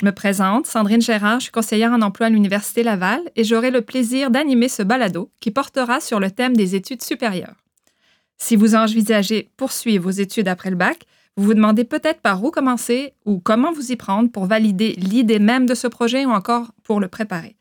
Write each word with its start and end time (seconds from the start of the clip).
Je 0.00 0.06
me 0.06 0.12
présente, 0.12 0.66
Sandrine 0.66 1.02
Gérard, 1.02 1.40
je 1.40 1.44
suis 1.44 1.52
conseillère 1.52 1.92
en 1.92 2.00
emploi 2.00 2.28
à 2.28 2.30
l'Université 2.30 2.82
Laval 2.82 3.20
et 3.36 3.44
j'aurai 3.44 3.70
le 3.70 3.82
plaisir 3.82 4.30
d'animer 4.30 4.70
ce 4.70 4.82
balado 4.82 5.30
qui 5.40 5.50
portera 5.50 6.00
sur 6.00 6.20
le 6.20 6.30
thème 6.30 6.56
des 6.56 6.74
études 6.74 7.02
supérieures. 7.02 7.56
Si 8.38 8.56
vous 8.56 8.74
envisagez 8.74 9.50
poursuivre 9.58 10.04
vos 10.04 10.10
études 10.10 10.48
après 10.48 10.70
le 10.70 10.76
bac, 10.76 11.04
vous 11.36 11.44
vous 11.44 11.52
demandez 11.52 11.84
peut-être 11.84 12.22
par 12.22 12.42
où 12.42 12.50
commencer 12.50 13.12
ou 13.26 13.40
comment 13.40 13.72
vous 13.72 13.92
y 13.92 13.96
prendre 13.96 14.30
pour 14.30 14.46
valider 14.46 14.94
l'idée 14.96 15.38
même 15.38 15.66
de 15.66 15.74
ce 15.74 15.86
projet 15.86 16.24
ou 16.24 16.30
encore 16.30 16.72
pour 16.82 16.98
le 16.98 17.08
préparer. 17.08 17.56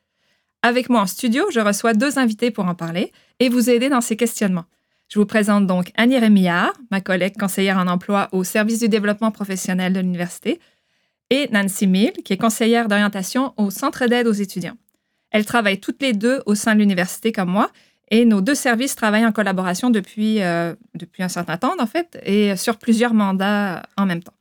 Avec 0.61 0.89
moi 0.89 1.01
en 1.01 1.07
studio, 1.07 1.43
je 1.51 1.59
reçois 1.59 1.93
deux 1.93 2.19
invités 2.19 2.51
pour 2.51 2.67
en 2.67 2.75
parler 2.75 3.11
et 3.41 3.49
vous 3.49 3.69
aider 3.69 3.89
dans 3.89 3.99
ces 3.99 4.15
questionnements. 4.15 4.65
Je 5.09 5.19
vous 5.19 5.25
présente 5.25 5.67
donc 5.67 5.91
Annie 5.97 6.19
Rémillard, 6.19 6.71
ma 6.89 7.01
collègue 7.01 7.35
conseillère 7.37 7.79
en 7.79 7.87
emploi 7.87 8.29
au 8.31 8.45
service 8.45 8.79
du 8.79 8.87
développement 8.87 9.31
professionnel 9.31 9.91
de 9.91 9.99
l'université, 9.99 10.61
et 11.29 11.49
Nancy 11.51 11.87
Mill, 11.87 12.13
qui 12.23 12.33
est 12.33 12.37
conseillère 12.37 12.87
d'orientation 12.87 13.53
au 13.57 13.69
Centre 13.69 14.07
d'aide 14.07 14.27
aux 14.27 14.33
étudiants. 14.33 14.77
Elles 15.31 15.45
travaillent 15.45 15.79
toutes 15.79 16.01
les 16.01 16.13
deux 16.13 16.41
au 16.45 16.55
sein 16.55 16.73
de 16.73 16.79
l'université 16.79 17.31
comme 17.31 17.49
moi, 17.49 17.69
et 18.11 18.25
nos 18.25 18.41
deux 18.41 18.55
services 18.55 18.95
travaillent 18.95 19.25
en 19.25 19.31
collaboration 19.31 19.91
depuis, 19.91 20.41
euh, 20.41 20.73
depuis 20.95 21.21
un 21.21 21.27
certain 21.27 21.57
temps, 21.57 21.75
en 21.79 21.85
fait, 21.85 22.19
et 22.25 22.55
sur 22.55 22.77
plusieurs 22.77 23.13
mandats 23.13 23.83
en 23.97 24.05
même 24.05 24.23
temps. 24.23 24.33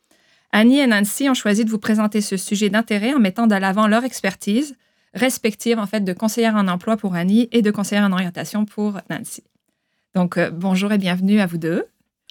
Annie 0.53 0.79
et 0.79 0.87
Nancy 0.87 1.29
ont 1.29 1.35
choisi 1.35 1.65
de 1.65 1.71
vous 1.71 1.79
présenter 1.79 2.23
ce 2.23 2.39
sujet 2.39 2.71
d'intérêt 2.71 3.13
en 3.13 3.19
mettant 3.19 3.47
de 3.47 3.55
l'avant 3.55 3.87
leur 3.87 4.05
expertise, 4.05 4.75
respective 5.13 5.79
en 5.79 5.87
fait 5.87 6.01
de 6.01 6.13
conseillère 6.15 6.55
en 6.55 6.69
emploi 6.69 6.97
pour 6.97 7.15
Annie 7.15 7.49
et 7.53 7.61
de 7.61 7.71
conseillère 7.71 8.05
en 8.05 8.13
orientation 8.13 8.65
pour 8.65 8.99
Nancy. 9.11 9.43
Donc, 10.15 10.39
euh, 10.39 10.51
bonjour 10.51 10.91
et 10.93 10.99
bienvenue 10.99 11.41
à 11.41 11.47
vous 11.47 11.59
deux. 11.59 11.85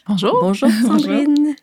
Bonjour. 0.07 0.35
Bonjour, 0.41 0.69
Sandrine. 0.69 1.55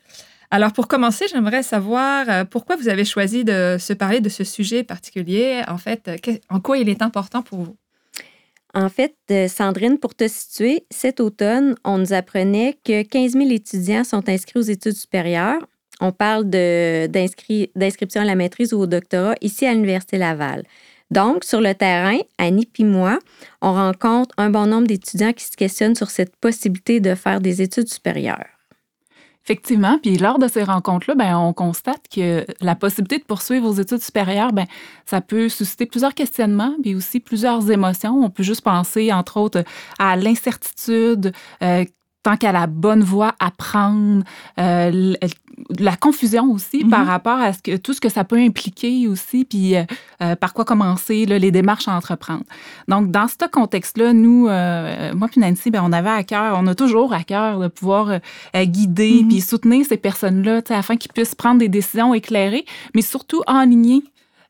Alors, 0.55 0.73
pour 0.73 0.87
commencer, 0.87 1.25
j'aimerais 1.29 1.65
savoir 1.65 2.27
euh, 2.29 2.45
pourquoi 2.45 2.77
vous 2.77 2.89
avez 2.89 3.05
choisi 3.05 3.43
de 3.43 3.77
se 3.77 3.93
parler 3.93 4.21
de 4.21 4.29
ce 4.29 4.45
sujet 4.45 4.85
particulier? 4.85 5.63
En 5.67 5.79
fait, 5.79 6.09
en 6.49 6.61
quoi 6.61 6.79
il 6.79 6.89
est 6.89 7.03
important 7.03 7.43
pour 7.43 7.59
vous? 7.59 7.77
En 8.73 8.89
fait, 8.89 9.17
euh, 9.33 9.49
Sandrine, 9.49 9.99
pour 9.99 10.15
te 10.15 10.29
situer, 10.29 10.87
cet 10.93 11.19
automne, 11.19 11.75
on 11.83 11.99
nous 11.99 12.13
apprenait 12.13 12.79
que 12.85 13.03
15 13.03 13.33
000 13.33 13.51
étudiants 13.51 14.05
sont 14.05 14.29
inscrits 14.29 14.61
aux 14.61 14.63
études 14.63 14.95
supérieures. 14.95 15.59
On 16.01 16.13
parle 16.13 16.45
d'inscription 16.45 18.21
à 18.21 18.25
la 18.25 18.37
maîtrise 18.37 18.73
ou 18.73 18.79
au 18.79 18.87
doctorat 18.87 19.35
ici 19.41 19.67
à 19.67 19.73
l'Université 19.73 20.19
Laval. 20.19 20.63
Donc, 21.11 21.43
sur 21.43 21.61
le 21.61 21.75
terrain, 21.75 22.19
Annie 22.39 22.69
et 22.79 22.85
moi, 22.85 23.19
on 23.61 23.73
rencontre 23.73 24.33
un 24.39 24.51
bon 24.51 24.67
nombre 24.67 24.87
d'étudiants 24.87 25.33
qui 25.33 25.47
se 25.47 25.57
questionnent 25.57 25.97
sur 25.97 26.11
cette 26.11 26.37
possibilité 26.37 27.01
de 27.01 27.17
faire 27.17 27.41
des 27.41 27.61
études 27.61 27.93
supérieures. 27.93 28.54
Effectivement, 29.45 29.98
puis 29.98 30.17
lors 30.17 30.39
de 30.39 30.48
ces 30.48 30.64
rencontres-là, 30.64 31.14
ben, 31.14 31.37
on 31.37 31.53
constate 31.53 32.09
que 32.09 32.47
la 32.62 32.75
possibilité 32.75 33.19
de 33.19 33.25
poursuivre 33.25 33.69
vos 33.69 33.78
études 33.78 34.01
supérieures, 34.01 34.55
ben, 34.55 34.64
ça 35.05 35.20
peut 35.20 35.51
susciter 35.51 35.84
plusieurs 35.84 36.14
questionnements, 36.14 36.75
puis 36.83 36.95
aussi 36.95 37.20
plusieurs 37.20 37.70
émotions. 37.70 38.25
On 38.25 38.31
peut 38.31 38.42
juste 38.42 38.62
penser, 38.62 39.12
entre 39.12 39.36
autres, 39.36 39.62
à 39.98 40.17
l'incertitude, 40.17 41.33
euh, 41.62 41.84
tant 42.25 42.36
qu'à 42.36 42.50
la 42.50 42.67
bonne 42.67 43.05
voie 43.05 43.34
à 43.39 43.50
prendre, 43.50 44.25
euh, 44.58 45.14
la 45.79 45.95
confusion 45.95 46.51
aussi 46.51 46.85
par 46.85 47.02
mhm. 47.02 47.08
rapport 47.08 47.39
à 47.39 47.52
ce 47.52 47.62
que, 47.62 47.77
tout 47.77 47.92
ce 47.92 48.01
que 48.01 48.08
ça 48.08 48.24
peut 48.24 48.39
impliquer 48.39 49.07
aussi, 49.07 49.45
puis 49.45 49.77
euh, 49.77 49.85
euh, 50.23 50.34
par 50.34 50.55
quoi 50.55 50.64
commencer, 50.64 51.27
les 51.27 51.51
démarches 51.52 51.86
à 51.86 51.95
entreprendre. 51.95 52.42
Donc, 52.89 53.11
dans 53.11 53.29
ce 53.29 53.48
contexte-là, 53.48 54.13
nous, 54.13 54.45
moi 54.46 55.29
puis 55.30 55.40
Nancy, 55.40 55.70
ben, 55.70 55.83
on 55.84 55.92
avait 55.92 56.11
à 56.11 56.24
cœur, 56.24 56.58
on 56.61 56.67
a 56.67 56.74
toujours 56.74 57.13
à 57.13 57.23
cœur 57.23 57.61
de 57.61 57.68
pouvoir 57.68 58.18
guider 58.55 59.20
mhm. 59.23 59.29
puis 59.29 59.40
soutenir 59.40 59.86
ces 59.86 59.98
personnes-là 59.98 60.63
afin 60.70 60.96
qu'ils 60.96 61.13
puissent 61.13 61.34
prendre 61.34 61.58
des 61.58 61.68
décisions 61.68 62.14
éclairées, 62.14 62.64
mais 62.95 63.02
surtout 63.02 63.42
alignées 63.46 64.02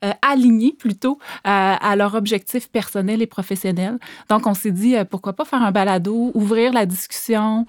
euh, 0.04 0.12
alignés 0.20 0.72
plutôt 0.72 1.18
euh, 1.22 1.40
à 1.44 1.96
leurs 1.96 2.14
objectifs 2.14 2.68
personnels 2.68 3.22
et 3.22 3.26
professionnels. 3.26 3.98
Donc, 4.28 4.46
on 4.46 4.52
s'est 4.52 4.70
dit, 4.70 4.96
euh, 4.96 5.04
pourquoi 5.04 5.32
pas 5.32 5.46
faire 5.46 5.62
un 5.62 5.70
balado, 5.70 6.30
ouvrir 6.34 6.72
la 6.72 6.84
discussion, 6.84 7.66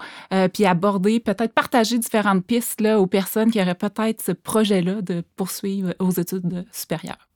puis 0.52 0.66
aborder, 0.66 1.20
peut-être 1.20 1.52
partager 1.52 1.98
différentes 1.98 2.44
pistes 2.44 2.80
là, 2.80 3.00
aux 3.00 3.06
personnes 3.06 3.50
qui 3.50 3.60
auraient 3.60 3.74
peut-être 3.74 4.22
ce 4.22 4.32
projet-là 4.32 5.02
de 5.02 5.22
poursuivre 5.36 5.94
aux 5.98 6.10
études 6.10 6.66
supérieures. 6.72 7.28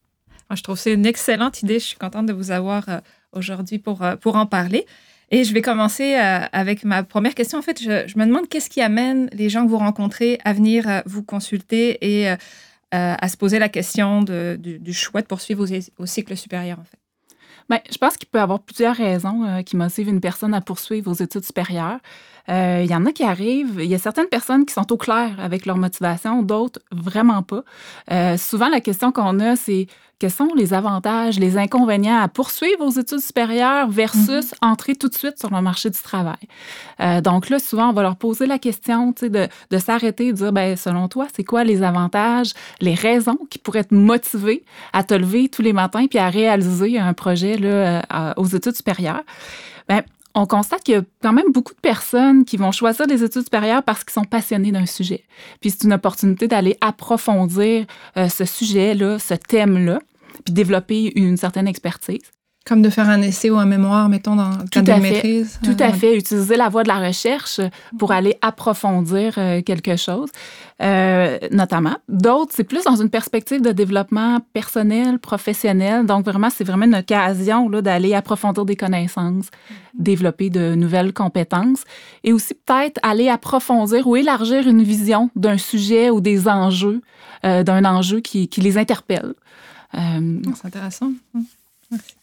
Je 0.53 0.63
trouve 0.63 0.77
que 0.77 0.83
c'est 0.83 0.93
une 0.93 1.07
excellente 1.07 1.63
idée. 1.63 1.79
Je 1.79 1.87
suis 1.87 1.99
contente 1.99 2.27
de 2.27 2.33
vous 2.33 2.51
avoir 2.51 2.85
aujourd'hui 3.33 3.79
pour, 3.79 4.05
pour 4.21 4.37
en 4.37 4.47
parler. 4.47 4.87
Et 5.31 5.45
je 5.45 5.55
vais 5.55 5.63
commencer 5.63 6.15
avec 6.15 6.85
ma 6.85 7.05
première 7.05 7.35
question. 7.35 7.59
En 7.59 7.63
fait, 7.63 7.81
je, 7.81 8.07
je 8.07 8.19
me 8.19 8.27
demande 8.27 8.49
qu'est-ce 8.49 8.69
qui 8.69 8.81
amène 8.81 9.31
les 9.33 9.49
gens 9.49 9.65
que 9.65 9.71
vous 9.71 9.79
rencontrez 9.79 10.41
à 10.45 10.53
venir 10.53 11.03
vous 11.07 11.23
consulter 11.23 11.99
et 12.03 12.35
euh, 12.95 13.15
à 13.19 13.29
se 13.29 13.37
poser 13.37 13.59
la 13.59 13.69
question 13.69 14.23
du, 14.23 14.93
choix 14.93 15.23
de 15.23 15.27
poursuivre 15.27 15.65
au, 15.99 16.07
cycle 16.07 16.37
supérieur, 16.37 16.79
en 16.79 16.85
fait? 16.85 16.99
Bien, 17.69 17.79
je 17.91 17.99
pense 17.99 18.17
qu'il 18.17 18.29
peut 18.29 18.39
y 18.39 18.41
avoir 18.41 18.61
plusieurs 18.61 18.97
raisons 18.97 19.45
euh, 19.45 19.63
qui 19.63 19.77
motivent 19.77 20.09
une 20.09 20.21
personne 20.21 20.55
à 20.55 20.61
poursuivre 20.61 21.09
aux 21.09 21.15
études 21.15 21.45
supérieures. 21.45 22.01
Euh, 22.49 22.83
il 22.85 22.91
y 22.91 22.95
en 22.95 23.07
a 23.07 23.13
qui 23.13 23.25
arrivent. 23.25 23.77
Il 23.79 23.87
y 23.87 23.95
a 23.95 23.99
certaines 23.99 24.29
personnes 24.29 24.67
qui 24.67 24.75
sont 24.75 24.93
au 24.93 24.97
clair 24.97 25.37
avec 25.39 25.67
leur 25.67 25.77
motivation, 25.77 26.43
d'autres 26.43 26.81
vraiment 26.91 27.43
pas. 27.43 27.63
souvent, 28.37 28.69
la 28.69 28.81
question 28.81 29.13
qu'on 29.13 29.41
a, 29.41 29.57
c'est 29.57 29.87
quels 30.21 30.31
sont 30.31 30.53
les 30.55 30.75
avantages, 30.75 31.39
les 31.39 31.57
inconvénients 31.57 32.21
à 32.21 32.29
poursuivre 32.29 32.85
aux 32.85 32.91
études 32.91 33.21
supérieures 33.21 33.89
versus 33.89 34.51
mm-hmm. 34.51 34.71
entrer 34.71 34.95
tout 34.95 35.09
de 35.09 35.15
suite 35.15 35.39
sur 35.39 35.51
le 35.51 35.63
marché 35.63 35.89
du 35.89 36.01
travail? 36.01 36.37
Euh, 37.01 37.23
donc 37.23 37.49
là, 37.49 37.59
souvent, 37.59 37.89
on 37.89 37.93
va 37.95 38.03
leur 38.03 38.17
poser 38.17 38.47
la 38.47 38.59
question 38.59 39.15
de, 39.23 39.49
de 39.71 39.79
s'arrêter 39.79 40.27
et 40.27 40.33
de 40.33 40.37
dire, 40.37 40.53
ben, 40.53 40.77
selon 40.77 41.09
toi, 41.09 41.27
c'est 41.35 41.43
quoi 41.43 41.65
les 41.65 41.83
avantages, 41.83 42.53
les 42.83 42.95
raisons 42.95 43.39
qui 43.49 43.59
pourraient 43.59 43.85
te 43.85 43.95
motiver 43.95 44.63
à 44.93 45.03
te 45.05 45.15
lever 45.15 45.49
tous 45.49 45.63
les 45.63 45.73
matins 45.73 46.07
puis 46.07 46.19
à 46.19 46.29
réaliser 46.29 46.99
un 46.99 47.15
projet 47.15 47.57
là, 47.57 48.03
euh, 48.13 48.33
aux 48.37 48.47
études 48.47 48.77
supérieures? 48.77 49.25
Ben, 49.89 50.03
on 50.35 50.47
constate 50.47 50.83
qu'il 50.83 50.95
y 50.95 50.99
a 50.99 51.03
quand 51.23 51.33
même 51.33 51.53
beaucoup 51.53 51.75
de 51.75 51.81
personnes 51.81 52.45
qui 52.45 52.57
vont 52.57 52.73
choisir 52.73 53.07
des 53.07 53.25
études 53.25 53.43
supérieures 53.43 53.83
parce 53.83 54.05
qu'ils 54.05 54.13
sont 54.13 54.25
passionnés 54.25 54.73
d'un 54.73 54.87
sujet. 54.87 55.25
Puis 55.61 55.71
c'est 55.71 55.85
une 55.85 55.93
opportunité 55.93 56.47
d'aller 56.49 56.77
approfondir 56.81 57.87
euh, 58.17 58.29
ce 58.29 58.45
sujet-là, 58.45 59.19
ce 59.19 59.35
thème-là 59.35 60.01
puis 60.45 60.55
développer 60.55 61.13
une 61.19 61.37
certaine 61.37 61.69
expertise. 61.69 62.31
Comme 62.71 62.83
de 62.83 62.89
faire 62.89 63.09
un 63.09 63.21
essai 63.21 63.51
ou 63.51 63.57
un 63.57 63.67
mémoire, 63.67 64.09
mettons, 64.09 64.37
dans 64.37 64.53
cadre 64.71 64.95
de 64.95 65.03
maîtrise. 65.03 65.59
Tout 65.61 65.75
à 65.81 65.93
fait. 65.93 66.17
Utiliser 66.17 66.57
la 66.57 66.69
voie 66.69 66.85
de 66.85 66.89
la 66.89 67.01
recherche 67.05 67.61
pour 67.99 68.13
aller 68.13 68.39
approfondir 68.43 69.35
euh, 69.39 69.61
quelque 69.61 69.97
chose, 69.97 70.29
euh, 70.81 71.37
notamment. 71.51 71.97
D'autres, 72.09 72.53
c'est 72.55 72.63
plus 72.63 72.85
dans 72.85 72.95
une 72.95 73.11
perspective 73.11 73.61
de 73.61 73.73
développement 73.73 74.39
personnel, 74.53 75.19
professionnel. 75.19 76.07
Donc, 76.07 76.25
vraiment, 76.25 76.49
c'est 76.49 76.63
vraiment 76.63 76.85
une 76.85 76.95
occasion 76.95 77.69
d'aller 77.69 78.15
approfondir 78.15 78.65
des 78.65 78.77
connaissances, 78.77 79.47
développer 79.99 80.49
de 80.49 80.77
nouvelles 80.77 81.13
compétences 81.13 81.83
et 82.23 82.33
aussi 82.33 82.55
peut-être 82.55 83.01
aller 83.03 83.29
approfondir 83.29 84.07
ou 84.07 84.15
élargir 84.15 84.69
une 84.69 84.85
vision 84.85 85.29
d'un 85.35 85.59
sujet 85.59 86.09
ou 86.11 86.21
des 86.21 86.47
enjeux, 86.47 87.03
euh, 87.45 87.65
d'un 87.65 87.85
enjeu 87.85 88.21
qui, 88.21 88.47
qui 88.47 88.61
les 88.61 88.79
interpelle. 88.79 89.35
Euh, 89.97 90.39
c'est 90.55 90.67
intéressant. 90.67 91.11
Merci. 91.91 92.15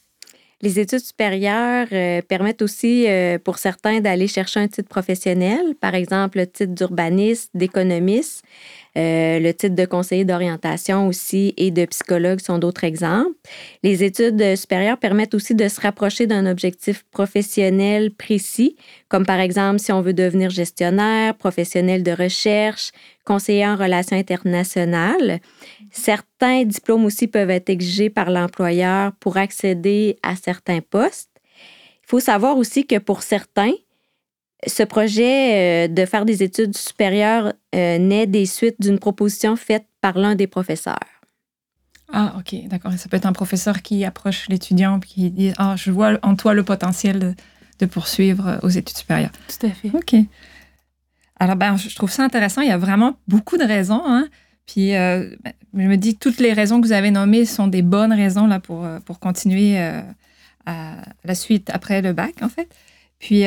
Les 0.64 0.80
études 0.80 1.02
supérieures 1.02 1.88
euh, 1.92 2.22
permettent 2.24 2.64
aussi 2.64 3.06
euh, 3.08 3.38
pour 3.38 3.60
certains 3.60 4.00
d'aller 4.00 4.28
chercher 4.28 4.60
un 4.60 4.68
titre 4.68 4.90
professionnel, 4.90 5.76
par 5.80 5.94
exemple 5.94 6.40
le 6.40 6.48
titre 6.48 6.74
d'urbaniste, 6.74 7.52
d'économiste. 7.54 8.44
Euh, 8.98 9.40
le 9.40 9.54
titre 9.54 9.76
de 9.76 9.86
conseiller 9.86 10.26
d'orientation 10.26 11.06
aussi 11.06 11.54
et 11.58 11.70
de 11.70 11.86
psychologue 11.86 12.40
sont 12.40 12.58
d'autres 12.58 12.86
exemples. 12.86 13.36
Les 13.84 14.04
études 14.04 14.56
supérieures 14.56 14.98
permettent 14.98 15.36
aussi 15.36 15.54
de 15.54 15.68
se 15.68 15.80
rapprocher 15.80 16.26
d'un 16.26 16.48
objectif 16.48 17.04
professionnel 17.12 18.10
précis, 18.10 18.76
comme 19.10 19.28
par 19.28 19.40
exemple 19.40 19.78
si 19.78 19.92
on 19.92 20.02
veut 20.02 20.16
devenir 20.16 20.50
gestionnaire, 20.50 21.36
professionnel 21.36 22.02
de 22.02 22.12
recherche, 22.12 22.92
conseiller 23.28 23.68
en 23.68 23.76
relations 23.76 24.18
internationales. 24.18 25.40
Certains 25.92 26.64
diplômes 26.64 27.04
aussi 27.04 27.28
peuvent 27.28 27.50
être 27.50 27.70
exigés 27.70 28.10
par 28.10 28.32
l'employeur 28.32 29.12
pour 29.20 29.36
accéder 29.36 30.18
à 30.24 30.36
certains 30.38 30.80
postes. 30.80 31.30
Il 32.04 32.08
faut 32.08 32.22
savoir 32.22 32.58
aussi 32.58 32.88
que 32.88 32.98
pour 32.98 33.22
certains, 33.22 33.74
ce 34.66 34.84
projet 34.84 35.86
euh, 35.86 35.88
de 35.90 36.06
faire 36.06 36.24
des 36.24 36.42
études 36.42 36.76
supérieures 36.76 37.54
euh, 37.76 37.98
naît 37.98 38.28
des 38.28 38.46
suites 38.46 38.80
d'une 38.80 38.98
proposition 38.98 39.58
faite 39.58 39.86
par 40.00 40.18
l'un 40.18 40.36
des 40.36 40.48
professeurs. 40.48 41.12
Ah, 42.14 42.36
OK, 42.40 42.56
d'accord. 42.68 42.94
Ça 42.94 43.10
peut 43.10 43.18
être 43.18 43.26
un 43.26 43.34
professeur 43.34 43.82
qui 43.82 44.06
approche 44.06 44.48
l'étudiant 44.48 45.00
et 45.00 45.06
qui 45.06 45.30
dit 45.30 45.52
Ah, 45.58 45.76
je 45.78 45.92
vois 45.92 46.18
en 46.24 46.36
toi 46.36 46.54
le 46.54 46.64
potentiel 46.64 47.20
de, 47.20 47.34
de 47.80 47.86
poursuivre 47.86 48.60
aux 48.64 48.70
études 48.70 48.98
supérieures. 48.98 49.34
Tout 49.50 49.66
à 49.68 49.72
fait. 49.72 49.92
OK. 49.94 50.16
Alors, 51.40 51.56
ben, 51.56 51.78
je 51.78 51.96
trouve 51.96 52.12
ça 52.12 52.24
intéressant. 52.24 52.62
Il 52.62 52.68
y 52.68 52.72
a 52.72 52.78
vraiment 52.78 53.18
beaucoup 53.28 53.58
de 53.58 53.64
raisons. 53.64 54.02
Hein? 54.06 54.28
Puis, 54.66 54.96
euh, 54.96 55.30
ben, 55.44 55.54
je 55.76 55.88
me 55.88 55.96
dis 55.96 56.16
que 56.16 56.20
toutes 56.20 56.40
les 56.40 56.54
raisons 56.54 56.82
que 56.82 56.88
vous 56.88 56.94
avez 56.94 57.12
nommées 57.12 57.46
sont 57.46 57.68
des 57.68 57.82
bonnes 57.82 58.14
raisons 58.14 58.48
là, 58.48 58.60
pour, 58.60 58.86
euh, 58.86 59.00
pour 59.00 59.20
continuer 59.20 59.80
euh, 59.80 60.02
à 60.66 60.96
la 61.24 61.36
suite 61.36 61.70
après 61.72 62.02
le 62.02 62.14
bac, 62.14 62.36
en 62.42 62.50
fait. 62.50 62.68
Puis, 63.20 63.46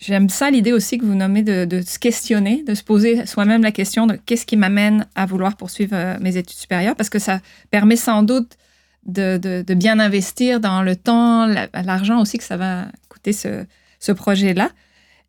j'aime 0.00 0.28
ça 0.28 0.50
l'idée 0.50 0.72
aussi 0.72 0.98
que 0.98 1.04
vous 1.04 1.14
nommez 1.14 1.44
de, 1.44 1.82
se 1.82 2.00
questionner, 2.00 2.64
de 2.64 2.74
se 2.74 2.82
poser 2.82 3.26
soi-même 3.26 3.62
la 3.62 3.70
question 3.70 4.08
de 4.08 4.14
qu'est-ce 4.14 4.44
qui 4.44 4.56
m'amène 4.56 5.06
à 5.14 5.24
vouloir 5.24 5.56
poursuivre 5.56 6.18
mes 6.20 6.36
études 6.36 6.58
supérieures, 6.58 6.96
parce 6.96 7.10
que 7.10 7.20
ça 7.20 7.38
permet 7.70 7.94
sans 7.94 8.24
doute 8.24 8.56
de, 9.06 9.62
bien 9.74 10.00
investir 10.00 10.58
dans 10.58 10.82
le 10.82 10.96
temps, 10.96 11.46
l'argent 11.46 12.20
aussi 12.20 12.38
que 12.38 12.44
ça 12.44 12.56
va 12.56 12.86
coûter 13.08 13.32
ce 13.32 14.12
projet-là. 14.12 14.70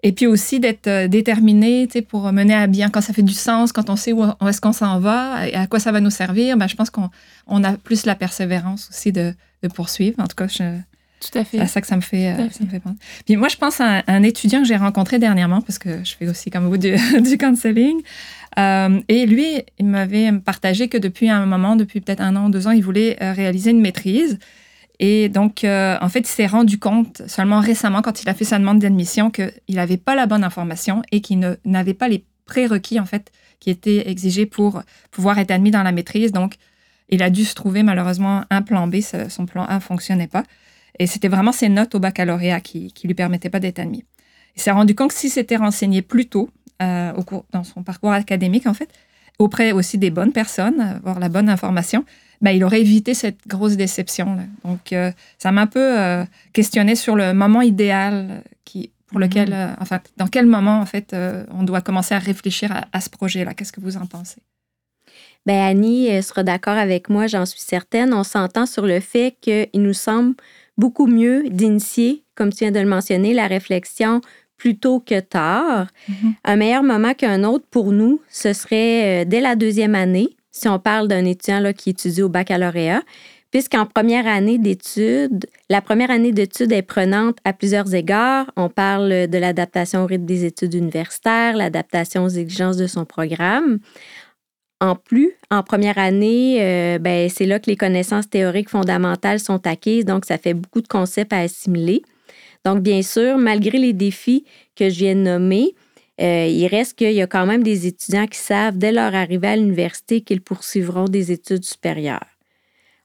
Et 0.05 0.11
puis 0.11 0.27
aussi 0.27 0.59
d'être 0.59 0.85
euh, 0.85 1.07
déterminé 1.07 1.87
pour 2.07 2.31
mener 2.31 2.53
à 2.53 2.67
bien, 2.67 2.91
quand 2.91 3.01
ça 3.01 3.11
fait 3.11 3.23
du 3.23 3.33
sens, 3.33 3.71
quand 3.71 3.89
on 3.89 3.95
sait 3.95 4.13
où, 4.13 4.23
est-ce 4.47 4.61
qu'on 4.61 4.71
s'en 4.71 4.99
va 4.99 5.47
et 5.47 5.55
à 5.55 5.65
quoi 5.65 5.79
ça 5.79 5.91
va 5.91 5.99
nous 5.99 6.11
servir, 6.11 6.55
ben, 6.57 6.67
je 6.67 6.75
pense 6.75 6.91
qu'on 6.91 7.09
on 7.47 7.63
a 7.63 7.75
plus 7.75 8.05
la 8.05 8.13
persévérance 8.13 8.87
aussi 8.91 9.11
de, 9.11 9.33
de 9.63 9.67
poursuivre. 9.67 10.19
En 10.19 10.27
tout 10.27 10.35
cas, 10.35 10.47
je, 10.47 10.77
tout 11.19 11.39
à 11.39 11.43
fait. 11.43 11.57
C'est 11.57 11.63
à 11.63 11.67
ça 11.67 11.81
que 11.81 11.87
ça 11.87 11.95
me 11.95 12.01
fait, 12.01 12.33
euh, 12.33 12.49
ça 12.51 12.63
me 12.63 12.69
fait 12.69 12.79
penser. 12.79 12.97
Puis 13.25 13.35
moi, 13.35 13.47
je 13.47 13.55
pense 13.55 13.81
à 13.81 14.03
un, 14.05 14.21
étudiant 14.21 14.61
que 14.61 14.67
j'ai 14.67 14.75
rencontré 14.75 15.17
dernièrement, 15.17 15.61
parce 15.61 15.79
que 15.79 16.03
je 16.03 16.15
fais 16.15 16.29
aussi 16.29 16.51
comme 16.51 16.67
vous 16.67 16.77
du, 16.77 16.95
du 17.21 17.39
counseling. 17.39 17.99
Euh, 18.59 19.01
et 19.07 19.25
lui, 19.25 19.63
il 19.79 19.87
m'avait 19.87 20.31
partagé 20.33 20.87
que 20.87 20.99
depuis 20.99 21.29
un 21.29 21.47
moment, 21.47 21.75
depuis 21.75 21.99
peut-être 21.99 22.21
un 22.21 22.35
an 22.35 22.45
ou 22.45 22.49
deux 22.51 22.67
ans, 22.67 22.71
il 22.71 22.83
voulait 22.83 23.17
réaliser 23.19 23.71
une 23.71 23.81
maîtrise. 23.81 24.37
Et 24.99 25.29
donc, 25.29 25.63
euh, 25.63 25.97
en 26.01 26.09
fait, 26.09 26.19
il 26.19 26.27
s'est 26.27 26.45
rendu 26.45 26.79
compte 26.79 27.21
seulement 27.27 27.59
récemment, 27.59 28.01
quand 28.01 28.21
il 28.21 28.29
a 28.29 28.33
fait 28.33 28.45
sa 28.45 28.59
demande 28.59 28.79
d'admission, 28.79 29.29
qu'il 29.29 29.51
n'avait 29.69 29.97
pas 29.97 30.15
la 30.15 30.25
bonne 30.25 30.43
information 30.43 31.01
et 31.11 31.21
qu'il 31.21 31.57
n'avait 31.65 31.93
pas 31.93 32.07
les 32.07 32.23
prérequis, 32.45 32.99
en 32.99 33.05
fait, 33.05 33.31
qui 33.59 33.69
étaient 33.69 34.09
exigés 34.09 34.45
pour 34.45 34.81
pouvoir 35.11 35.39
être 35.39 35.51
admis 35.51 35.71
dans 35.71 35.83
la 35.83 35.91
maîtrise. 35.91 36.31
Donc, 36.31 36.55
il 37.09 37.21
a 37.23 37.29
dû 37.29 37.45
se 37.45 37.55
trouver 37.55 37.83
malheureusement 37.83 38.43
un 38.49 38.61
plan 38.61 38.87
B, 38.87 38.97
son 39.29 39.45
plan 39.45 39.65
A 39.65 39.75
ne 39.75 39.79
fonctionnait 39.79 40.27
pas. 40.27 40.43
Et 40.97 41.07
c'était 41.07 41.27
vraiment 41.27 41.51
ses 41.51 41.69
notes 41.69 41.93
au 41.95 41.99
baccalauréat 41.99 42.61
qui 42.61 42.93
ne 43.03 43.07
lui 43.07 43.15
permettaient 43.15 43.49
pas 43.49 43.59
d'être 43.59 43.79
admis. 43.79 44.05
Il 44.55 44.61
s'est 44.61 44.71
rendu 44.71 44.95
compte 44.95 45.09
que 45.09 45.15
s'il 45.15 45.29
s'était 45.29 45.57
renseigné 45.57 46.01
plus 46.01 46.27
tôt 46.27 46.49
euh, 46.81 47.13
au 47.13 47.23
cours, 47.23 47.45
dans 47.51 47.63
son 47.63 47.83
parcours 47.83 48.11
académique, 48.11 48.67
en 48.67 48.73
fait, 48.73 48.89
auprès 49.39 49.71
aussi 49.71 49.97
des 49.97 50.09
bonnes 50.09 50.31
personnes, 50.31 50.79
avoir 50.79 51.19
la 51.19 51.29
bonne 51.29 51.49
information, 51.49 52.05
ben, 52.41 52.51
il 52.51 52.63
aurait 52.63 52.81
évité 52.81 53.13
cette 53.13 53.47
grosse 53.47 53.77
déception. 53.77 54.37
Donc, 54.63 54.93
euh, 54.93 55.11
ça 55.37 55.51
m'a 55.51 55.61
un 55.61 55.67
peu 55.67 55.99
euh, 55.99 56.23
questionné 56.53 56.95
sur 56.95 57.15
le 57.15 57.33
moment 57.33 57.61
idéal 57.61 58.43
qui, 58.63 58.91
pour 59.07 59.19
lequel, 59.19 59.49
mm-hmm. 59.49 59.71
euh, 59.71 59.75
enfin, 59.79 59.99
dans 60.17 60.27
quel 60.27 60.45
moment, 60.45 60.79
en 60.79 60.85
fait, 60.85 61.15
on 61.51 61.63
doit 61.63 61.81
commencer 61.81 62.15
à 62.15 62.19
réfléchir 62.19 62.83
à, 62.91 63.01
ce 63.01 63.09
projet-là? 63.09 63.53
Qu'est-ce 63.53 63.71
que 63.71 63.81
vous 63.81 63.97
en 63.97 64.05
pensez? 64.05 64.41
Ben 65.45 65.61
Annie 65.61 66.23
sera 66.23 66.41
d'accord 66.41 66.75
avec 66.75 67.07
moi, 67.07 67.27
j'en 67.27 67.45
suis 67.45 67.59
certaine. 67.59 68.15
On 68.15 68.23
s'entend 68.23 68.65
sur 68.65 68.87
le 68.87 68.99
fait 68.99 69.35
qu'il 69.41 69.69
nous 69.75 69.93
semble 69.93 70.33
beaucoup 70.75 71.05
mieux 71.05 71.47
d'initier, 71.49 72.23
comme 72.33 72.51
tu 72.51 72.63
viens 72.63 72.71
de 72.71 72.79
le 72.79 72.87
mentionner, 72.87 73.31
la 73.33 73.45
réflexion 73.45 74.21
plus 74.57 74.77
tôt 74.77 74.99
que 74.99 75.19
tard. 75.19 75.87
Mm-hmm. 76.09 76.33
Un 76.45 76.55
meilleur 76.55 76.81
moment 76.81 77.13
qu'un 77.13 77.43
autre 77.43 77.65
pour 77.69 77.91
nous, 77.91 78.21
ce 78.27 78.53
serait 78.53 79.23
dès 79.25 79.39
la 79.39 79.55
deuxième 79.55 79.93
année, 79.93 80.35
si 80.55 80.69
on 80.69 80.79
parle 80.79 81.07
d'un 81.09 81.25
étudiant 81.25 81.61
qui 81.73 81.89
étudie 81.89 82.21
au 82.21 82.29
baccalauréat, 82.29 83.03
puisqu'en 83.51 83.85
première 83.85 84.25
année 84.25 84.57
d'études, 84.57 85.45
la 85.69 85.81
première 85.81 86.09
année 86.09 86.31
d'études 86.31 86.71
est 86.71 86.81
prenante 86.81 87.37
à 87.43 87.51
plusieurs 87.51 87.93
égards. 87.93 88.49
On 88.55 88.69
parle 88.69 89.27
de 89.27 89.37
l'adaptation 89.37 90.03
au 90.03 90.05
rythme 90.05 90.25
des 90.25 90.45
études 90.45 90.73
universitaires, 90.73 91.57
l'adaptation 91.57 92.23
aux 92.23 92.29
exigences 92.29 92.77
de 92.77 92.87
son 92.87 93.03
programme. 93.05 93.79
En 94.79 94.95
plus, 94.95 95.33
en 95.51 95.61
première 95.61 95.97
année, 95.97 96.57
euh, 96.61 96.99
ben, 96.99 97.29
c'est 97.29 97.45
là 97.45 97.59
que 97.59 97.69
les 97.69 97.77
connaissances 97.77 98.29
théoriques 98.29 98.69
fondamentales 98.69 99.39
sont 99.39 99.65
acquises, 99.67 100.05
donc 100.05 100.25
ça 100.25 100.37
fait 100.37 100.53
beaucoup 100.53 100.81
de 100.81 100.87
concepts 100.87 101.33
à 101.33 101.39
assimiler. 101.39 102.01
Donc, 102.63 102.79
bien 102.81 103.01
sûr, 103.01 103.37
malgré 103.37 103.77
les 103.77 103.93
défis 103.93 104.45
que 104.75 104.89
je 104.89 104.99
viens 104.99 105.15
de 105.15 105.21
nommer, 105.21 105.75
euh, 106.21 106.47
il 106.47 106.67
reste 106.67 106.97
qu'il 106.97 107.11
y 107.11 107.21
a 107.21 107.27
quand 107.27 107.45
même 107.45 107.63
des 107.63 107.87
étudiants 107.87 108.27
qui 108.27 108.39
savent 108.39 108.77
dès 108.77 108.91
leur 108.91 109.13
arrivée 109.13 109.49
à 109.49 109.55
l'université 109.55 110.21
qu'ils 110.21 110.41
poursuivront 110.41 111.05
des 111.05 111.31
études 111.31 111.65
supérieures. 111.65 112.27